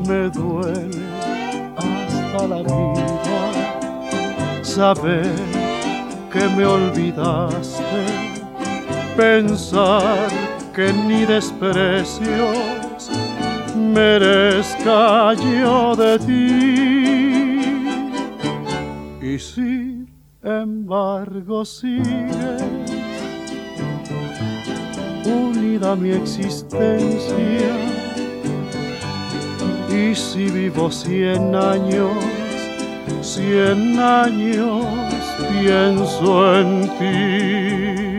Me 0.08 0.28
duele 0.30 1.04
hasta 1.76 2.46
la 2.46 2.58
vida 2.62 3.04
saber 4.62 5.34
que 6.32 6.44
me 6.56 6.64
olvidaste, 6.64 8.02
pensar 9.16 10.28
que 10.74 10.92
ni 10.92 11.24
desprecios 11.24 13.10
merezca 13.76 15.34
yo 15.34 15.96
de 15.96 16.18
ti. 16.18 17.64
Y 19.22 19.38
si 19.38 19.93
embargo 20.44 21.64
sigue 21.64 22.56
unida 25.24 25.96
mi 25.96 26.10
existencia. 26.10 27.74
Y 29.88 30.14
si 30.14 30.50
vivo 30.50 30.90
cien 30.90 31.54
años, 31.54 32.12
cien 33.22 33.98
años 33.98 34.84
pienso 35.50 36.60
en 36.60 36.82
ti. 36.98 38.14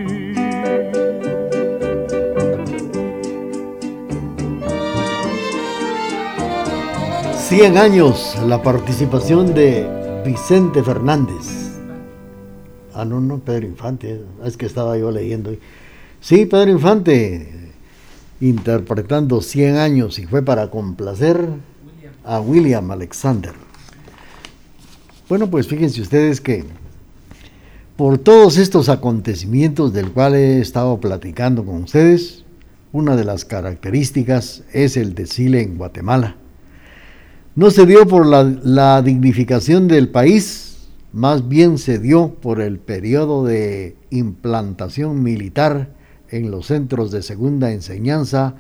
Cien 7.37 7.77
años 7.77 8.35
la 8.47 8.61
participación 8.61 9.53
de 9.53 10.23
Vicente 10.25 10.81
Fernández. 10.81 11.64
No, 13.05 13.21
no, 13.21 13.39
Pedro 13.39 13.67
Infante, 13.67 14.21
es 14.43 14.57
que 14.57 14.65
estaba 14.65 14.97
yo 14.97 15.11
leyendo. 15.11 15.55
Sí, 16.19 16.45
Pedro 16.45 16.71
Infante, 16.71 17.71
interpretando 18.41 19.41
100 19.41 19.77
años 19.77 20.19
y 20.19 20.25
fue 20.25 20.41
para 20.41 20.69
complacer 20.69 21.47
a 22.23 22.41
William 22.41 22.89
Alexander. 22.91 23.53
Bueno, 25.29 25.49
pues 25.49 25.67
fíjense 25.67 26.01
ustedes 26.01 26.41
que 26.41 26.65
por 27.95 28.17
todos 28.17 28.57
estos 28.57 28.89
acontecimientos 28.89 29.93
del 29.93 30.11
cual 30.11 30.35
he 30.35 30.59
estado 30.59 30.99
platicando 30.99 31.63
con 31.63 31.83
ustedes, 31.83 32.43
una 32.91 33.15
de 33.15 33.23
las 33.23 33.45
características 33.45 34.63
es 34.73 34.97
el 34.97 35.15
desfile 35.15 35.61
en 35.61 35.77
Guatemala. 35.77 36.35
No 37.55 37.71
se 37.71 37.85
dio 37.85 38.05
por 38.05 38.25
la 38.25 39.01
dignificación 39.01 39.87
del 39.87 40.09
país, 40.09 40.74
más 41.15 41.47
bien 41.47 41.77
se 41.77 41.97
dio 41.97 42.33
por 42.41 42.59
el 42.59 42.77
periodo 42.77 43.45
de 43.45 43.95
implantación 44.09 45.23
militar 45.23 45.87
en 46.29 46.51
los 46.51 46.67
centros 46.67 47.09
de 47.09 47.21
segunda 47.21 47.71
enseñanza 47.71 48.55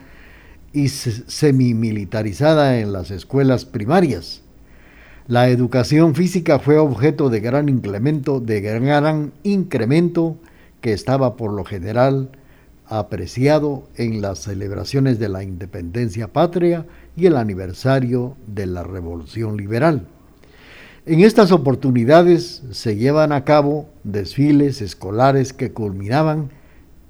y 0.71 0.87
semimilitarizada 0.87 2.79
en 2.79 2.93
las 2.93 3.11
escuelas 3.11 3.65
primarias. 3.65 4.41
La 5.27 5.49
educación 5.49 6.15
física 6.15 6.57
fue 6.59 6.77
objeto 6.77 7.29
de 7.29 7.41
gran 7.41 7.67
incremento, 7.67 8.39
de 8.39 8.61
gran 8.61 9.33
incremento 9.43 10.37
que 10.79 10.93
estaba 10.93 11.35
por 11.35 11.51
lo 11.51 11.65
general 11.65 12.29
apreciado 12.87 13.89
en 13.97 14.21
las 14.21 14.39
celebraciones 14.39 15.19
de 15.19 15.27
la 15.27 15.43
independencia 15.43 16.31
patria 16.31 16.85
y 17.17 17.25
el 17.25 17.35
aniversario 17.35 18.37
de 18.47 18.67
la 18.67 18.83
Revolución 18.83 19.57
Liberal. 19.57 20.07
En 21.07 21.19
estas 21.19 21.51
oportunidades 21.51 22.63
se 22.71 22.95
llevan 22.95 23.31
a 23.31 23.43
cabo 23.43 23.87
desfiles 24.03 24.81
escolares 24.81 25.53
que 25.53 25.71
culminaban 25.71 26.49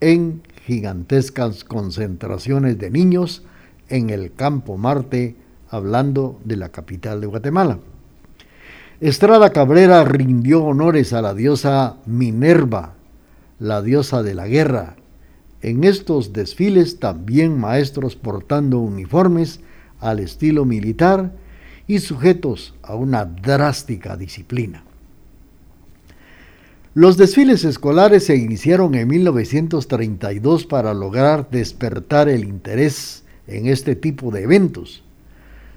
en 0.02 0.42
gigantescas 0.66 1.64
concentraciones 1.64 2.78
de 2.78 2.92
niños 2.92 3.44
en 3.88 4.10
el 4.10 4.34
campo 4.34 4.76
Marte, 4.76 5.38
hablando 5.70 6.42
de 6.44 6.58
la 6.58 6.70
capital 6.74 7.22
de 7.22 7.28
Guatemala. 7.28 7.80
Estrada 9.00 9.54
Cabrera 9.54 10.04
rindió 10.04 10.66
honores 10.66 11.14
a 11.14 11.22
la 11.22 11.34
diosa 11.34 11.96
Minerva, 12.06 12.96
la 13.60 13.82
diosa 13.82 14.24
de 14.24 14.34
la 14.34 14.50
guerra. 14.50 14.98
En 15.62 15.86
estos 15.86 16.34
desfiles 16.34 17.00
también 17.00 17.58
maestros 17.58 18.18
portando 18.18 18.80
uniformes 18.80 19.62
al 20.02 20.20
estilo 20.20 20.66
militar 20.66 21.32
y 21.88 22.00
sujetos 22.00 22.74
a 22.82 22.96
una 22.96 23.26
drástica 23.26 24.18
disciplina. 24.18 24.84
Los 26.94 27.18
desfiles 27.18 27.66
escolares 27.66 28.26
se 28.26 28.38
iniciaron 28.38 28.96
en 28.96 29.10
1932 29.10 30.66
para 30.66 30.94
lograr 30.94 31.50
despertar 31.50 32.30
el 32.30 32.46
interés 32.46 33.24
en 33.48 33.68
este 33.68 33.96
tipo 33.96 34.32
de 34.32 34.44
eventos. 34.44 35.04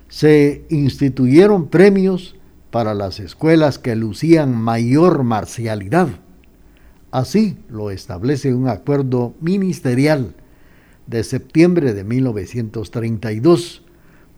Se 0.09 0.65
instituyeron 0.71 1.69
premios 1.69 2.37
para 2.71 2.95
las 2.95 3.19
escuelas 3.19 3.79
que 3.79 3.97
lucían 3.97 4.55
mayor 4.57 5.25
marcialidad. 5.25 6.09
Así 7.11 7.57
lo 7.69 7.91
establece 7.91 8.55
un 8.55 8.69
acuerdo 8.69 9.35
ministerial 9.41 10.35
de 11.07 11.25
septiembre 11.25 11.95
de 11.95 12.05
1932, 12.05 13.83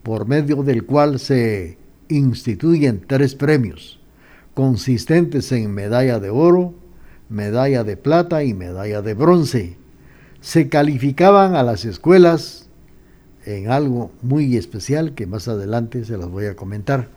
por 0.03 0.27
medio 0.27 0.63
del 0.63 0.85
cual 0.85 1.19
se 1.19 1.79
instituyen 2.09 3.05
tres 3.07 3.35
premios 3.35 4.01
consistentes 4.55 5.53
en 5.53 5.73
medalla 5.73 6.19
de 6.19 6.31
oro, 6.31 6.75
medalla 7.29 7.85
de 7.85 7.97
plata 7.97 8.43
y 8.45 8.55
medalla 8.55 9.03
de 9.03 9.15
bronce. 9.15 9.77
Se 10.41 10.69
calificaban 10.69 11.55
a 11.55 11.63
las 11.63 11.85
escuelas 11.85 12.69
en 13.45 13.71
algo 13.71 14.11
muy 14.23 14.57
especial 14.57 15.15
que 15.15 15.27
más 15.27 15.49
adelante 15.49 16.05
se 16.05 16.19
las 16.19 16.29
voy 16.29 16.47
a 16.47 16.57
comentar. 16.57 17.09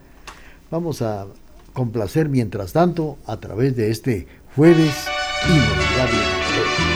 Vamos 0.70 1.02
a 1.02 1.26
complacer 1.72 2.28
mientras 2.28 2.72
tanto 2.72 3.18
a 3.26 3.38
través 3.38 3.76
de 3.76 3.90
este 3.90 4.26
jueves 4.54 5.06
inolvidable. 5.46 6.93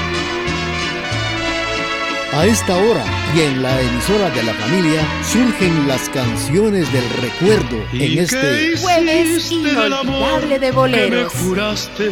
A 2.33 2.45
esta 2.45 2.77
hora 2.77 3.05
y 3.35 3.41
en 3.41 3.63
la 3.63 3.81
emisora 3.81 4.31
de 4.31 4.43
la 4.43 4.53
familia 4.55 5.03
surgen 5.25 5.89
las 5.89 6.09
canciones 6.11 6.93
del 6.93 7.09
recuerdo 7.23 7.83
en 7.95 8.19
este 8.19 8.77
jueves 8.77 9.51
inolvidable 9.51 10.59
de 10.59 10.71
boleros. 10.71 11.33
Que 11.33 11.39
me 11.39 11.45
juraste 11.45 12.11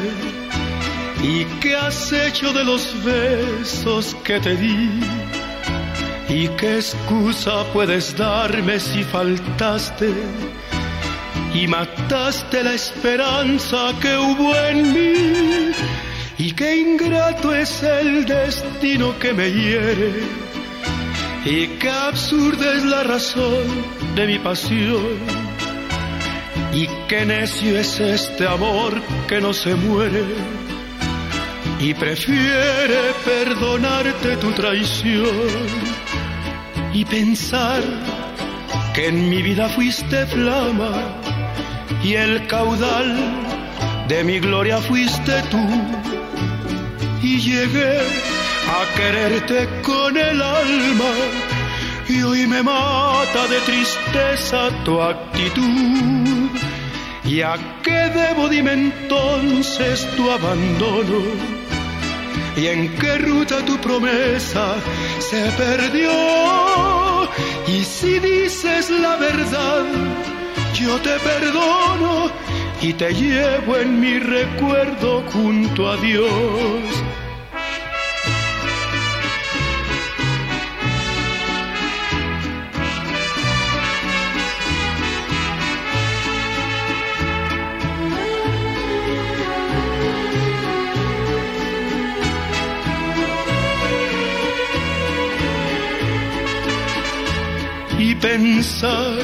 y 1.22 1.44
qué 1.60 1.76
has 1.76 2.12
hecho 2.12 2.52
de 2.52 2.64
los 2.64 2.94
besos 3.04 4.16
que 4.24 4.40
te 4.40 4.56
di. 4.56 4.90
¿Y 6.28 6.48
qué 6.56 6.76
excusa 6.76 7.64
puedes 7.72 8.16
darme 8.16 8.80
si 8.80 9.04
faltaste? 9.04 10.12
Y 11.54 11.66
mataste 11.68 12.64
la 12.64 12.74
esperanza 12.74 13.92
que 14.00 14.16
hubo 14.16 14.54
en 14.56 14.92
mí 14.92 15.72
y 16.38 16.52
qué 16.52 16.76
ingrato 16.76 17.54
es 17.54 17.82
el 17.82 18.26
destino 18.26 19.18
que 19.18 19.32
me 19.32 19.50
hiere. 19.50 20.12
Y 21.46 21.66
qué 21.78 21.88
absurda 21.88 22.74
es 22.74 22.84
la 22.84 23.04
razón 23.04 23.64
de 24.14 24.26
mi 24.26 24.38
pasión. 24.38 25.18
Y 26.74 26.86
qué 27.08 27.24
necio 27.24 27.78
es 27.78 28.00
este 28.00 28.46
amor 28.46 29.00
que 29.26 29.40
no 29.40 29.54
se 29.54 29.74
muere. 29.76 30.24
Y 31.80 31.94
prefiere 31.94 33.14
perdonarte 33.24 34.36
tu 34.36 34.50
traición. 34.52 35.26
Y 36.92 37.04
pensar 37.06 37.82
que 38.92 39.08
en 39.08 39.30
mi 39.30 39.40
vida 39.40 39.70
fuiste 39.70 40.26
flama. 40.26 40.92
Y 42.04 42.12
el 42.14 42.46
caudal 42.46 43.16
de 44.06 44.22
mi 44.22 44.38
gloria 44.38 44.78
fuiste 44.78 45.42
tú 45.50 46.05
y 47.22 47.40
llegué 47.40 47.98
a 48.68 48.94
quererte 48.96 49.68
con 49.82 50.16
el 50.16 50.42
alma 50.42 51.12
y 52.08 52.22
hoy 52.22 52.46
me 52.46 52.62
mata 52.62 53.46
de 53.48 53.60
tristeza 53.60 54.70
tu 54.84 55.00
actitud. 55.00 56.50
¿Y 57.24 57.40
a 57.40 57.56
qué 57.82 58.10
debo 58.14 58.48
dime 58.48 58.72
entonces 58.72 60.06
tu 60.16 60.30
abandono? 60.30 61.22
¿Y 62.56 62.66
en 62.68 62.94
qué 62.96 63.18
ruta 63.18 63.64
tu 63.64 63.76
promesa 63.78 64.76
se 65.18 65.50
perdió? 65.52 66.10
Y 67.66 67.82
si 67.84 68.18
dices 68.20 68.90
la 68.90 69.16
verdad, 69.16 69.84
yo 70.74 70.96
te 71.00 71.18
perdono 71.18 72.30
y 72.82 72.92
te 72.92 73.12
llevo 73.12 73.76
en 73.78 74.00
mi 74.00 74.18
recuerdo 74.18 75.22
junto 75.32 75.88
a 75.88 75.96
Dios. 75.96 76.28
Y 97.98 98.14
pensar 98.16 99.16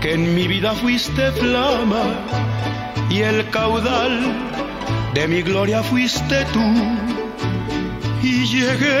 que 0.00 0.14
en 0.14 0.34
mi 0.34 0.46
vida 0.46 0.72
fuiste 0.72 1.30
flama 1.32 2.59
y 3.10 3.22
el 3.22 3.50
caudal 3.50 4.20
de 5.14 5.26
mi 5.26 5.42
gloria 5.42 5.82
fuiste 5.82 6.44
tú. 6.52 6.66
Y 8.22 8.46
llegué 8.46 9.00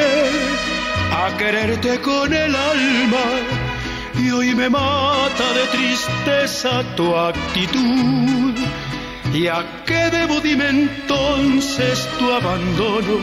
a 1.12 1.36
quererte 1.36 2.00
con 2.00 2.32
el 2.32 2.54
alma 2.54 3.26
y 4.18 4.30
hoy 4.30 4.54
me 4.54 4.68
mata 4.68 5.52
de 5.54 5.64
tristeza 5.78 6.82
tu 6.96 7.14
actitud. 7.14 8.54
¿Y 9.32 9.46
a 9.46 9.84
qué 9.86 10.10
debo 10.10 10.40
dime 10.40 10.68
entonces 10.68 12.08
tu 12.18 12.32
abandono? 12.32 13.18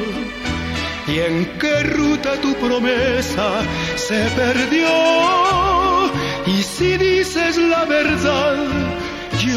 ¿Y 1.07 1.19
en 1.19 1.45
qué 1.59 1.83
ruta 1.83 2.35
tu 2.41 2.53
promesa 2.55 3.61
se 3.95 4.21
perdió? 4.35 4.87
Y 6.45 6.63
si 6.63 6.97
dices 6.97 7.57
la 7.57 7.83
verdad, 7.85 8.57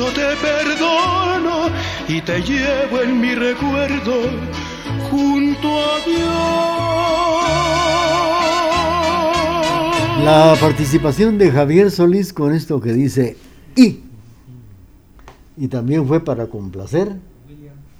te 0.07 0.36
perdono 0.36 1.68
y 2.09 2.20
te 2.22 2.40
llevo 2.40 3.03
en 3.03 3.20
mi 3.20 3.34
recuerdo 3.34 4.14
junto 5.11 5.68
a 5.68 6.01
Dios. 6.07 6.70
La 10.24 10.57
participación 10.61 11.38
de 11.38 11.51
Javier 11.51 11.90
Solís 11.90 12.32
con 12.32 12.55
esto 12.55 12.80
que 12.80 12.92
dice 12.92 13.36
y. 13.76 14.01
Y 15.57 15.68
también 15.68 16.07
fue 16.07 16.24
para 16.24 16.46
complacer 16.46 17.12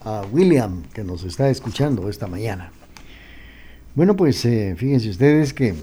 a 0.03 0.23
William 0.33 0.83
que 0.95 1.05
nos 1.05 1.25
está 1.25 1.51
escuchando 1.51 2.09
esta 2.09 2.27
mañana. 2.27 2.73
Bueno, 3.95 4.17
pues 4.17 4.45
eh, 4.45 4.75
fíjense 4.77 5.11
ustedes 5.11 5.53
que 5.53 5.75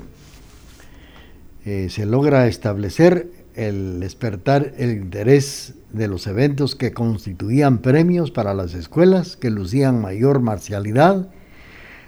eh, 1.65 1.87
se 1.89 2.05
logra 2.05 2.47
establecer 2.47 3.36
el 3.57 3.99
despertar 3.99 4.73
el 4.77 4.91
interés 4.91 5.73
de 5.91 6.07
los 6.07 6.27
eventos 6.27 6.75
que 6.75 6.93
constituían 6.93 7.79
premios 7.79 8.29
para 8.29 8.53
las 8.53 8.75
escuelas 8.75 9.35
que 9.35 9.49
lucían 9.49 9.99
mayor 9.99 10.39
marcialidad. 10.41 11.27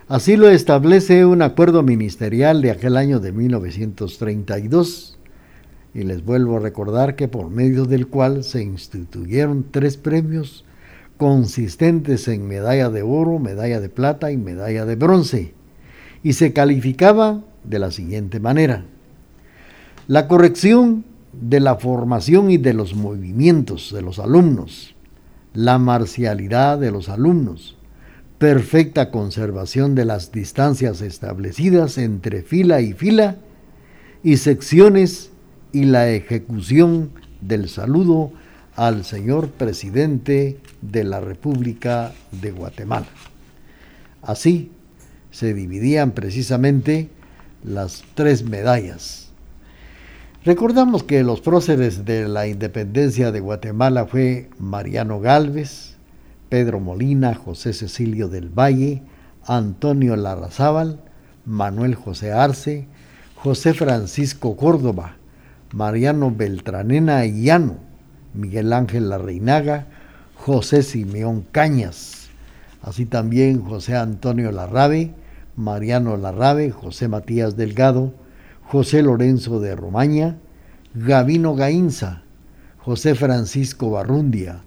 Así 0.07 0.37
lo 0.37 0.47
establece 0.47 1.25
un 1.25 1.41
acuerdo 1.41 1.81
ministerial 1.81 2.61
de 2.61 2.71
aquel 2.71 2.97
año 2.97 3.19
de 3.19 3.31
1932 3.31 5.17
y 5.95 6.03
les 6.03 6.23
vuelvo 6.23 6.57
a 6.57 6.59
recordar 6.59 7.15
que 7.15 7.27
por 7.27 7.49
medio 7.49 7.85
del 7.85 8.07
cual 8.07 8.43
se 8.43 8.61
instituyeron 8.61 9.65
tres 9.71 9.97
premios 9.97 10.65
consistentes 11.17 12.27
en 12.27 12.47
medalla 12.47 12.91
de 12.91 13.01
oro, 13.01 13.39
medalla 13.39 13.79
de 13.79 13.89
plata 13.89 14.31
y 14.31 14.37
medalla 14.37 14.85
de 14.85 14.95
bronce 14.95 15.53
y 16.21 16.33
se 16.33 16.53
calificaba 16.53 17.41
de 17.63 17.79
la 17.79 17.89
siguiente 17.89 18.39
manera. 18.39 18.85
La 20.07 20.27
corrección 20.27 21.05
de 21.41 21.59
la 21.59 21.75
formación 21.75 22.51
y 22.51 22.57
de 22.57 22.73
los 22.73 22.95
movimientos 22.95 23.93
de 23.93 24.01
los 24.01 24.19
alumnos, 24.19 24.95
la 25.53 25.77
marcialidad 25.77 26.77
de 26.77 26.91
los 26.91 27.09
alumnos, 27.09 27.77
perfecta 28.37 29.11
conservación 29.11 29.95
de 29.95 30.05
las 30.05 30.31
distancias 30.31 31.01
establecidas 31.01 31.97
entre 31.97 32.41
fila 32.41 32.81
y 32.81 32.93
fila 32.93 33.37
y 34.23 34.37
secciones 34.37 35.31
y 35.71 35.85
la 35.85 36.09
ejecución 36.09 37.11
del 37.41 37.69
saludo 37.69 38.31
al 38.75 39.03
señor 39.03 39.49
presidente 39.49 40.57
de 40.81 41.03
la 41.03 41.19
República 41.19 42.13
de 42.31 42.51
Guatemala. 42.51 43.07
Así 44.21 44.71
se 45.31 45.53
dividían 45.53 46.11
precisamente 46.11 47.09
las 47.63 48.03
tres 48.15 48.43
medallas 48.43 49.28
Recordamos 50.45 51.03
que 51.03 51.21
los 51.21 51.41
próceres 51.41 52.05
de 52.05 52.29
la 52.29 52.47
independencia 52.47 53.33
de 53.33 53.41
Guatemala 53.41 54.05
fue 54.05 54.49
Mariano 54.57 55.19
Galvez, 55.19 55.97
Pedro 56.47 56.79
Molina, 56.79 57.35
José 57.35 57.73
Cecilio 57.73 58.29
del 58.29 58.47
Valle, 58.47 59.01
Antonio 59.45 60.15
Larrazábal, 60.15 61.01
Manuel 61.43 61.93
José 61.93 62.31
Arce, 62.31 62.87
José 63.35 63.73
Francisco 63.73 64.55
Córdoba, 64.55 65.17
Mariano 65.73 66.31
Beltranena 66.31 67.25
Llano, 67.25 67.75
Miguel 68.33 68.71
Ángel 68.71 69.09
Larreinaga, 69.09 69.87
José 70.35 70.83
Simeón 70.83 71.45
Cañas, 71.51 72.29
así 72.81 73.05
también 73.05 73.61
José 73.61 73.97
Antonio 73.97 74.53
Larrabe, 74.53 75.11
Mariano 75.57 76.15
Larrabe, 76.15 76.71
José 76.71 77.09
Matías 77.09 77.57
Delgado, 77.57 78.13
José 78.69 79.01
Lorenzo 79.01 79.59
de 79.59 79.75
Romaña, 79.75 80.37
Gavino 80.93 81.55
Gainza, 81.55 82.21
José 82.77 83.15
Francisco 83.15 83.89
Barrundia, 83.89 84.61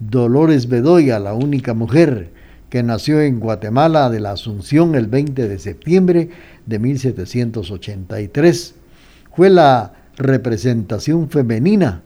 Dolores 0.00 0.66
Bedoya, 0.66 1.18
la 1.18 1.34
única 1.34 1.74
mujer 1.74 2.30
que 2.70 2.82
nació 2.82 3.20
en 3.20 3.40
Guatemala 3.40 4.08
de 4.08 4.20
la 4.20 4.30
Asunción 4.30 4.94
el 4.94 5.08
20 5.08 5.46
de 5.46 5.58
septiembre 5.58 6.30
de 6.64 6.78
1783. 6.78 8.76
Fue 9.36 9.50
la 9.50 9.92
representación 10.16 11.28
femenina 11.28 12.00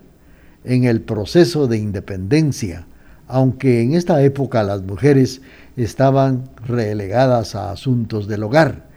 en 0.64 0.82
el 0.82 1.02
proceso 1.02 1.68
de 1.68 1.78
independencia, 1.78 2.88
aunque 3.28 3.80
en 3.82 3.94
esta 3.94 4.20
época 4.24 4.64
las 4.64 4.82
mujeres 4.82 5.40
estaban 5.76 6.50
relegadas 6.66 7.54
a 7.54 7.70
asuntos 7.70 8.26
del 8.26 8.42
hogar. 8.42 8.87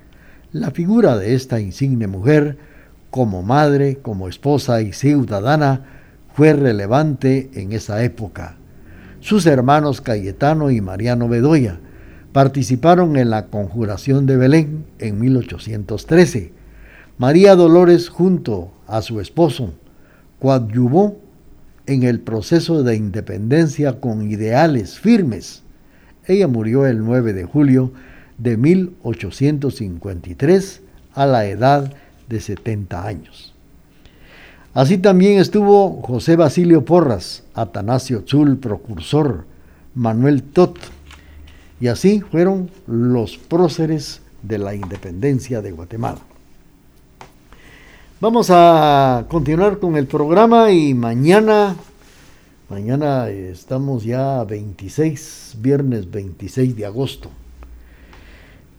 La 0.54 0.72
figura 0.72 1.18
de 1.18 1.34
esta 1.34 1.62
insigne 1.62 2.08
mujer, 2.08 2.58
como 3.10 3.42
madre, 3.42 4.00
como 4.02 4.28
esposa 4.28 4.82
y 4.82 4.92
ciudadana, 4.92 5.86
fue 6.34 6.52
relevante 6.52 7.50
en 7.54 7.72
esa 7.72 8.04
época. 8.04 8.58
Sus 9.22 9.46
hermanos 9.46 10.02
Cayetano 10.02 10.70
y 10.70 10.82
Mariano 10.82 11.30
Bedoya 11.30 11.80
participaron 12.34 13.16
en 13.16 13.30
la 13.30 13.46
conjuración 13.46 14.26
de 14.26 14.36
Belén 14.36 14.84
en 15.00 15.22
1813. 15.22 16.52
María 17.18 17.56
Dolores, 17.56 18.10
junto 18.10 18.74
a 18.88 19.02
su 19.02 19.22
esposo, 19.22 19.74
coadyuvó 20.42 21.18
en 21.86 22.04
el 22.04 22.20
proceso 22.20 22.84
de 22.84 22.98
independencia 22.98 24.02
con 24.02 24.30
ideales 24.30 25.00
firmes. 25.00 25.64
Ella 26.26 26.50
murió 26.50 26.86
el 26.86 27.06
9 27.06 27.32
de 27.32 27.46
julio 27.46 27.94
de 28.42 28.58
1853 28.58 30.82
a 31.14 31.26
la 31.28 31.46
edad 31.46 31.94
de 32.28 32.40
70 32.40 33.06
años. 33.06 33.54
Así 34.74 34.98
también 34.98 35.40
estuvo 35.40 36.02
José 36.02 36.36
Basilio 36.36 36.84
Porras, 36.84 37.44
Atanasio 37.54 38.24
Zul, 38.26 38.58
procursor, 38.58 39.46
Manuel 39.94 40.42
Tot, 40.42 40.80
y 41.80 41.88
así 41.88 42.22
fueron 42.22 42.72
los 42.88 43.38
próceres 43.38 44.22
de 44.42 44.58
la 44.58 44.74
independencia 44.74 45.62
de 45.62 45.72
Guatemala. 45.72 46.22
Vamos 48.22 48.48
a 48.50 49.26
continuar 49.30 49.78
con 49.80 49.98
el 49.98 50.08
programa 50.08 50.72
y 50.72 50.94
mañana, 50.94 51.76
mañana 52.70 53.30
estamos 53.30 54.04
ya 54.04 54.44
26, 54.46 55.58
viernes 55.60 56.10
26 56.10 56.76
de 56.76 56.86
agosto. 56.86 57.30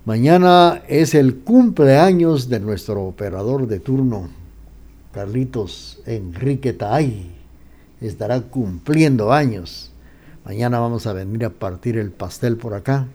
Mañana 0.04 0.82
es 0.88 1.14
el 1.14 1.36
cumpleaños 1.36 2.48
de 2.48 2.58
nuestro 2.58 3.04
operador 3.04 3.68
de 3.68 3.78
turno, 3.78 4.30
Carlitos 5.14 6.00
Enrique 6.06 6.72
Taay. 6.72 7.30
Estará 8.00 8.40
cumpliendo 8.40 9.32
años. 9.32 9.92
Mañana 10.44 10.80
vamos 10.80 11.06
a 11.06 11.12
venir 11.12 11.44
a 11.44 11.50
partir 11.50 11.98
el 11.98 12.10
pastel 12.10 12.56
por 12.56 12.74
acá. 12.74 13.06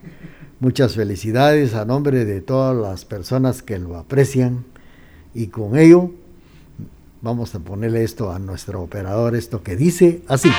Muchas 0.61 0.95
felicidades 0.95 1.73
a 1.73 1.83
nombre 1.83 2.23
de 2.23 2.39
todas 2.39 2.73
las 2.73 3.03
personas 3.03 3.61
que 3.61 3.79
lo 3.79 3.97
aprecian. 3.97 4.63
Y 5.33 5.47
con 5.47 5.77
ello 5.77 6.11
vamos 7.21 7.53
a 7.53 7.59
ponerle 7.59 8.05
esto 8.05 8.31
a 8.31 8.39
nuestro 8.39 8.81
operador, 8.81 9.35
esto 9.35 9.61
que 9.61 9.75
dice 9.75 10.21
así. 10.29 10.51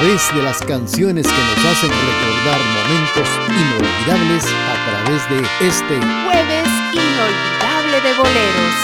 Través 0.00 0.34
de 0.34 0.42
las 0.42 0.62
canciones 0.62 1.26
que 1.26 1.32
nos 1.32 1.58
hacen 1.66 1.90
recordar 1.90 2.58
momentos 2.78 3.28
inolvidables 3.48 4.44
a 4.46 4.74
través 4.88 5.20
de 5.28 5.38
este 5.66 5.94
jueves 6.24 6.68
inolvidable 6.94 7.96
de 8.00 8.12
boleros. 8.16 8.76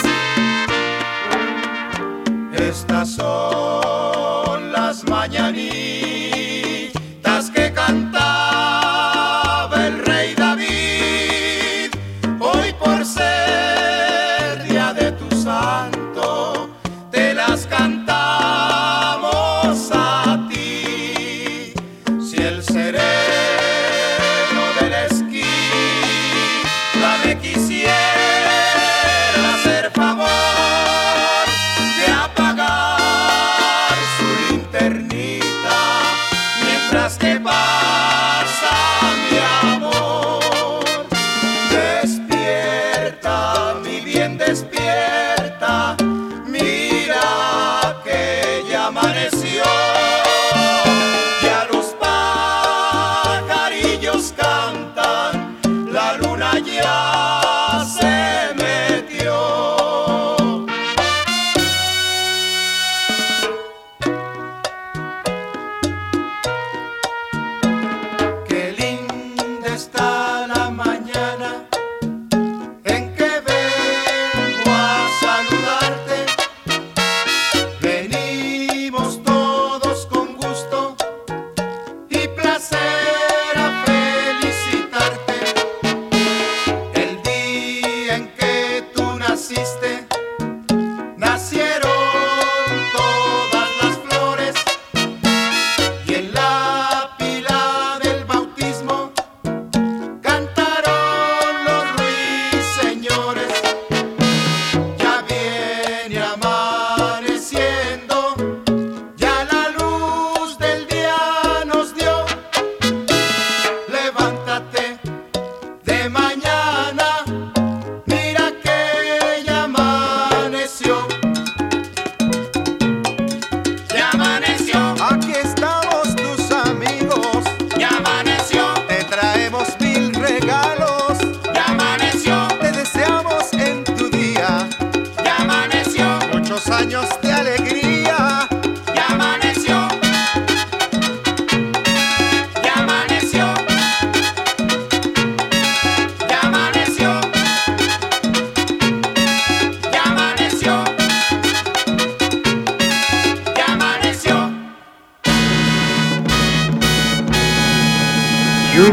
Estas 2.68 3.06
son 3.14 4.72
las 4.72 5.04
mañanitas 5.08 5.95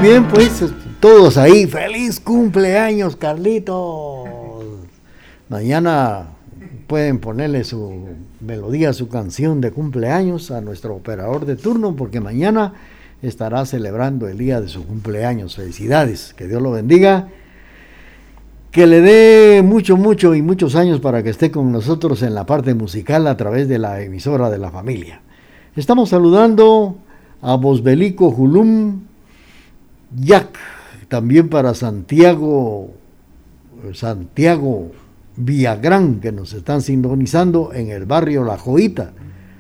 bien, 0.02 0.28
pues 0.28 0.64
todos 1.00 1.38
ahí, 1.38 1.68
feliz 1.68 2.20
cumpleaños, 2.20 3.16
Carlitos. 3.16 4.30
Mañana 5.50 6.28
pueden 6.88 7.20
ponerle 7.20 7.64
su 7.64 8.08
melodía, 8.40 8.94
su 8.94 9.10
canción 9.10 9.62
de 9.62 9.72
cumpleaños 9.72 10.52
a 10.52 10.62
nuestro 10.62 10.96
operador 10.96 11.46
de 11.46 11.56
turno, 11.56 11.96
porque 11.96 12.22
mañana 12.22 12.74
estará 13.22 13.66
celebrando 13.66 14.28
el 14.28 14.38
día 14.38 14.62
de 14.62 14.70
su 14.70 14.86
cumpleaños. 14.86 15.56
Felicidades, 15.56 16.34
que 16.34 16.48
Dios 16.48 16.62
lo 16.62 16.72
bendiga. 16.72 17.28
Que 18.72 18.88
le 18.88 19.02
dé 19.02 19.62
mucho, 19.64 19.98
mucho 19.98 20.34
y 20.34 20.42
muchos 20.42 20.76
años 20.76 21.00
para 21.00 21.24
que 21.24 21.30
esté 21.30 21.52
con 21.52 21.72
nosotros 21.72 22.24
en 22.24 22.34
la 22.34 22.46
parte 22.46 22.74
musical 22.74 23.28
a 23.28 23.38
través 23.38 23.68
de 23.68 23.80
la 23.80 24.02
emisora 24.02 24.50
de 24.50 24.58
la 24.58 24.72
familia. 24.72 25.22
Estamos 25.76 26.10
saludando 26.10 26.98
a 27.42 27.56
Bosbelico 27.56 28.32
Julum, 28.32 29.02
Jack, 30.16 30.58
también 31.08 31.50
para 31.50 31.74
Santiago, 31.74 32.94
Santiago 33.94 34.92
Villagrán, 35.36 36.20
que 36.20 36.32
nos 36.32 36.54
están 36.54 36.82
sintonizando 36.82 37.72
en 37.74 37.90
el 37.90 38.06
barrio 38.06 38.44
La 38.44 38.58
Joita. 38.58 39.14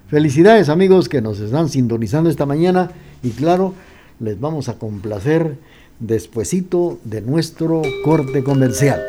Felicidades 0.08 0.70
amigos 0.70 1.10
que 1.10 1.22
nos 1.22 1.40
están 1.40 1.70
sintonizando 1.70 2.30
esta 2.30 2.46
mañana 2.46 2.92
y 3.24 3.32
claro, 3.32 3.74
les 4.20 4.40
vamos 4.40 4.70
a 4.70 4.78
complacer 4.78 5.58
despuesito 6.00 7.00
de 7.04 7.22
nuestro 7.22 7.82
corte 8.04 8.44
comercial. 8.44 9.02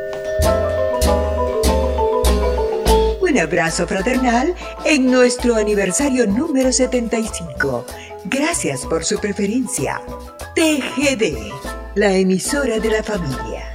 Un 3.21 3.39
abrazo 3.39 3.87
fraternal 3.87 4.55
en 4.85 5.11
nuestro 5.11 5.57
aniversario 5.57 6.27
número 6.27 6.73
75. 6.73 7.85
Gracias 8.27 8.87
por 8.87 9.05
su 9.05 9.19
preferencia. 9.19 10.01
TGD, 10.55 11.51
la 11.97 12.13
emisora 12.13 12.79
de 12.79 12.89
la 12.89 13.03
familia. 13.03 13.75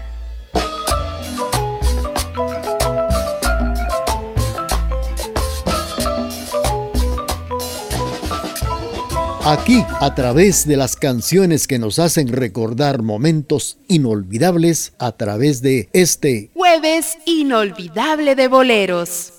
Aquí, 9.44 9.84
a 10.00 10.16
través 10.16 10.66
de 10.66 10.78
las 10.78 10.96
canciones 10.96 11.68
que 11.68 11.80
nos 11.80 12.00
hacen 12.00 12.30
recordar 12.30 13.02
momentos 13.02 13.78
inolvidables, 13.90 14.94
a 15.00 15.12
través 15.12 15.62
de 15.62 15.90
este 15.92 16.50
jueves 16.54 17.18
inolvidable 17.26 18.36
de 18.36 18.48
boleros. 18.48 19.39